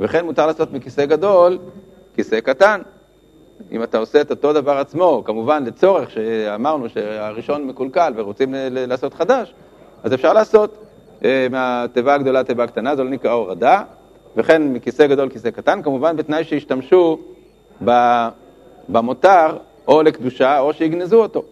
וכן 0.00 0.24
מותר 0.24 0.46
לעשות 0.46 0.72
מכיסא 0.72 1.06
גדול, 1.06 1.58
כיסא 2.14 2.40
קטן. 2.40 2.80
אם 3.72 3.82
אתה 3.82 3.98
עושה 3.98 4.20
את 4.20 4.30
אותו 4.30 4.52
דבר 4.52 4.78
עצמו, 4.78 5.22
כמובן 5.24 5.64
לצורך 5.64 6.10
שאמרנו 6.10 6.88
שהראשון 6.88 7.66
מקולקל 7.66 8.12
ורוצים 8.16 8.54
לעשות 8.70 9.14
חדש, 9.14 9.54
אז 10.02 10.14
אפשר 10.14 10.32
לעשות 10.32 10.76
אה, 11.24 11.46
מהתיבה 11.50 12.14
הגדולה 12.14 12.44
תיבה 12.44 12.66
קטנה, 12.66 12.96
זה 12.96 13.04
לא 13.04 13.10
נקרא 13.10 13.32
הורדה, 13.32 13.82
וכן 14.36 14.62
מכיסא 14.62 15.06
גדול 15.06 15.28
כיסא 15.28 15.50
קטן, 15.50 15.82
כמובן 15.82 16.16
בתנאי 16.16 16.44
שישתמשו 16.44 17.18
במותר 18.88 19.56
או 19.88 20.02
לקדושה 20.02 20.58
או 20.58 20.72
שיגנזו 20.72 21.22
אותו. 21.22 21.42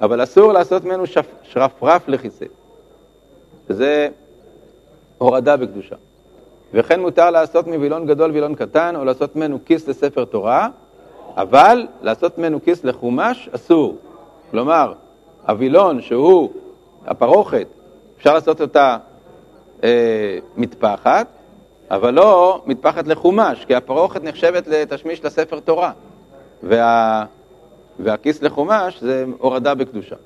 אבל 0.00 0.22
אסור 0.22 0.52
לעשות 0.52 0.84
ממנו 0.84 1.04
שרפרף 1.42 2.08
לכיסא, 2.08 2.44
שזה 3.68 4.08
הורדה 5.18 5.56
בקדושה. 5.56 5.96
וכן 6.74 7.00
מותר 7.00 7.30
לעשות 7.30 7.66
מווילון 7.66 8.06
גדול 8.06 8.30
וילון 8.30 8.54
קטן, 8.54 8.96
או 8.96 9.04
לעשות 9.04 9.36
ממנו 9.36 9.58
כיס 9.64 9.88
לספר 9.88 10.24
תורה, 10.24 10.68
אבל 11.36 11.86
לעשות 12.02 12.38
ממנו 12.38 12.62
כיס 12.64 12.84
לחומש 12.84 13.48
אסור. 13.54 13.96
כלומר, 14.50 14.92
הווילון 15.48 16.02
שהוא 16.02 16.50
הפרוכת, 17.06 17.66
אפשר 18.18 18.34
לעשות 18.34 18.60
אותה 18.60 18.96
אה, 19.84 20.38
מטפחת, 20.56 21.26
אבל 21.90 22.14
לא 22.14 22.62
מטפחת 22.66 23.06
לחומש, 23.06 23.64
כי 23.64 23.74
הפרוכת 23.74 24.22
נחשבת 24.24 24.66
לתשמיש 24.66 25.24
לספר 25.24 25.60
תורה, 25.60 25.92
וה, 26.62 27.24
והכיס 27.98 28.42
לחומש 28.42 29.00
זה 29.00 29.24
הורדה 29.38 29.74
בקדושה. 29.74 30.16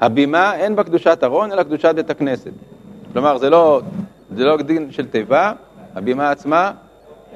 הבימה 0.00 0.56
אין 0.56 0.76
בה 0.76 0.84
קדושת 0.84 1.18
ארון, 1.24 1.52
אלא 1.52 1.62
קדושת 1.62 1.94
בית 1.94 2.10
הכנסת. 2.10 2.50
כלומר, 3.12 3.38
זה 3.38 3.50
לא, 3.50 3.80
זה 4.36 4.44
לא 4.44 4.56
דין 4.56 4.90
של 4.90 5.06
תיבה, 5.06 5.52
הבימה 5.94 6.30
עצמה, 6.30 6.72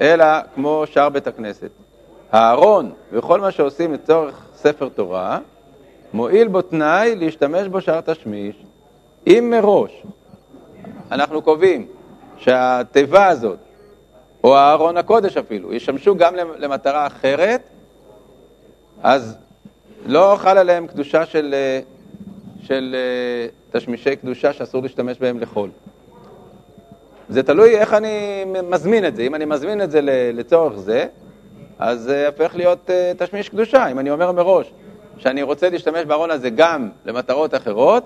אלא 0.01 0.25
כמו 0.55 0.83
שאר 0.85 1.09
בית 1.09 1.27
הכנסת. 1.27 1.69
הארון 2.31 2.91
וכל 3.11 3.41
מה 3.41 3.51
שעושים 3.51 3.93
לצורך 3.93 4.45
ספר 4.55 4.89
תורה, 4.89 5.39
מועיל 6.13 6.47
בו 6.47 6.61
תנאי 6.61 7.15
להשתמש 7.15 7.67
בו 7.67 7.81
שער 7.81 8.01
תשמיש, 8.01 8.55
אם 9.27 9.47
מראש 9.51 10.03
אנחנו 11.11 11.41
קובעים 11.41 11.87
שהתיבה 12.37 13.27
הזאת, 13.27 13.59
או 14.43 14.57
הארון 14.57 14.97
הקודש 14.97 15.37
אפילו, 15.37 15.73
ישמשו 15.73 16.15
גם 16.15 16.35
למטרה 16.35 17.07
אחרת, 17.07 17.61
אז 19.03 19.37
לא 20.05 20.35
חל 20.39 20.57
עליהם 20.57 20.87
קדושה 20.87 21.25
של, 21.25 21.55
של 22.63 22.95
תשמישי 23.71 24.15
קדושה 24.15 24.53
שאסור 24.53 24.81
להשתמש 24.81 25.19
בהם 25.19 25.39
לחול. 25.39 25.69
זה 27.29 27.43
תלוי 27.43 27.77
איך 27.77 27.93
אני 27.93 28.45
מזמין 28.69 29.05
את 29.05 29.15
זה. 29.15 29.21
אם 29.21 29.35
אני 29.35 29.45
מזמין 29.45 29.81
את 29.81 29.91
זה 29.91 29.99
לצורך 30.33 30.79
זה, 30.79 31.07
אז 31.79 31.99
זה 32.01 32.27
הופך 32.27 32.55
להיות 32.55 32.89
uh, 32.89 33.23
תשמיש 33.23 33.49
קדושה. 33.49 33.87
אם 33.87 33.99
אני 33.99 34.11
אומר 34.11 34.31
מראש 34.31 34.71
שאני 35.17 35.41
רוצה 35.41 35.69
להשתמש 35.69 36.05
בארון 36.05 36.31
הזה 36.31 36.49
גם 36.49 36.89
למטרות 37.05 37.55
אחרות, 37.55 38.03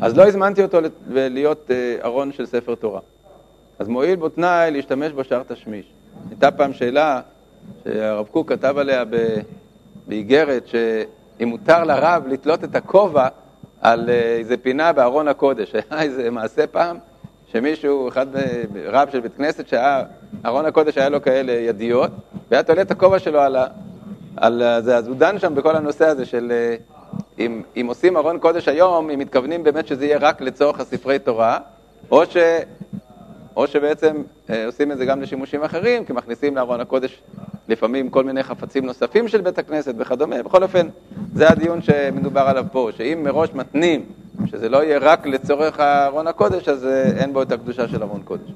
אז 0.00 0.16
לא 0.16 0.26
הזמנתי 0.26 0.62
אותו 0.62 0.78
להיות 1.10 1.70
uh, 1.70 2.04
ארון 2.04 2.32
של 2.32 2.46
ספר 2.46 2.74
תורה. 2.74 3.00
אז 3.78 3.88
מועיל 3.88 4.16
בו 4.16 4.28
תנאי 4.28 4.70
להשתמש 4.70 5.12
בו 5.12 5.24
שער 5.24 5.42
תשמיש. 5.48 5.86
הייתה 6.30 6.50
פעם 6.50 6.72
שאלה 6.72 7.20
שהרב 7.84 8.26
קוק 8.26 8.52
כתב 8.52 8.78
עליה 8.78 9.04
באיגרת, 10.06 10.66
שאם 10.66 11.48
מותר 11.48 11.84
לרב 11.84 12.26
לתלות 12.26 12.64
את 12.64 12.74
הכובע 12.74 13.28
על 13.80 14.10
אה, 14.10 14.14
איזה 14.14 14.56
פינה 14.56 14.92
בארון 14.92 15.28
הקודש. 15.28 15.74
היה 15.90 16.02
איזה 16.02 16.30
מעשה 16.30 16.66
פעם, 16.66 16.96
שמישהו, 17.52 18.08
אחד 18.08 18.26
רב 18.84 19.08
של 19.12 19.20
בית 19.20 19.36
כנסת, 19.36 19.68
שהיה, 19.68 20.02
ארון 20.46 20.66
הקודש 20.66 20.98
היה 20.98 21.08
לו 21.08 21.22
כאלה 21.22 21.52
ידיות, 21.52 22.10
והיה 22.50 22.62
תולה 22.62 22.82
את 22.82 22.90
הכובע 22.90 23.18
שלו 23.18 23.40
על, 23.40 23.56
ה, 23.56 23.66
על 24.36 24.62
זה, 24.80 24.96
אז 24.96 25.08
הוא 25.08 25.16
דן 25.16 25.38
שם 25.38 25.54
בכל 25.54 25.76
הנושא 25.76 26.06
הזה 26.06 26.26
של 26.26 26.52
אה, 26.52 26.76
אם, 27.38 27.62
אם 27.76 27.86
עושים 27.88 28.16
ארון 28.16 28.38
קודש 28.38 28.68
היום, 28.68 29.10
אם 29.10 29.18
מתכוונים 29.18 29.62
באמת 29.62 29.86
שזה 29.86 30.06
יהיה 30.06 30.18
רק 30.18 30.40
לצורך 30.40 30.80
הספרי 30.80 31.18
תורה, 31.18 31.58
או, 32.10 32.26
ש, 32.26 32.36
או 33.56 33.66
שבעצם 33.66 34.22
אה, 34.50 34.66
עושים 34.66 34.92
את 34.92 34.98
זה 34.98 35.04
גם 35.04 35.22
לשימושים 35.22 35.62
אחרים, 35.62 36.04
כי 36.04 36.12
מכניסים 36.12 36.56
לארון 36.56 36.80
הקודש 36.80 37.22
לפעמים 37.68 38.10
כל 38.10 38.24
מיני 38.24 38.42
חפצים 38.42 38.86
נוספים 38.86 39.28
של 39.28 39.40
בית 39.40 39.58
הכנסת 39.58 39.94
וכדומה. 39.98 40.42
בכל 40.42 40.62
אופן, 40.62 40.88
זה 41.34 41.48
הדיון 41.48 41.82
שמדובר 41.82 42.40
עליו 42.40 42.66
פה, 42.72 42.90
שאם 42.96 43.20
מראש 43.24 43.50
מתנים 43.54 44.04
שזה 44.46 44.68
לא 44.68 44.84
יהיה 44.84 44.98
רק 44.98 45.26
לצורך 45.26 45.80
ארון 45.80 46.26
הקודש, 46.26 46.68
אז 46.68 46.86
אה, 46.86 47.02
אין 47.02 47.32
בו 47.32 47.42
את 47.42 47.52
הקדושה 47.52 47.88
של 47.88 48.02
ארון 48.02 48.22
קודש. 48.24 48.50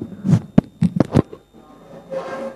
Thank 2.12 2.40
you. 2.40 2.51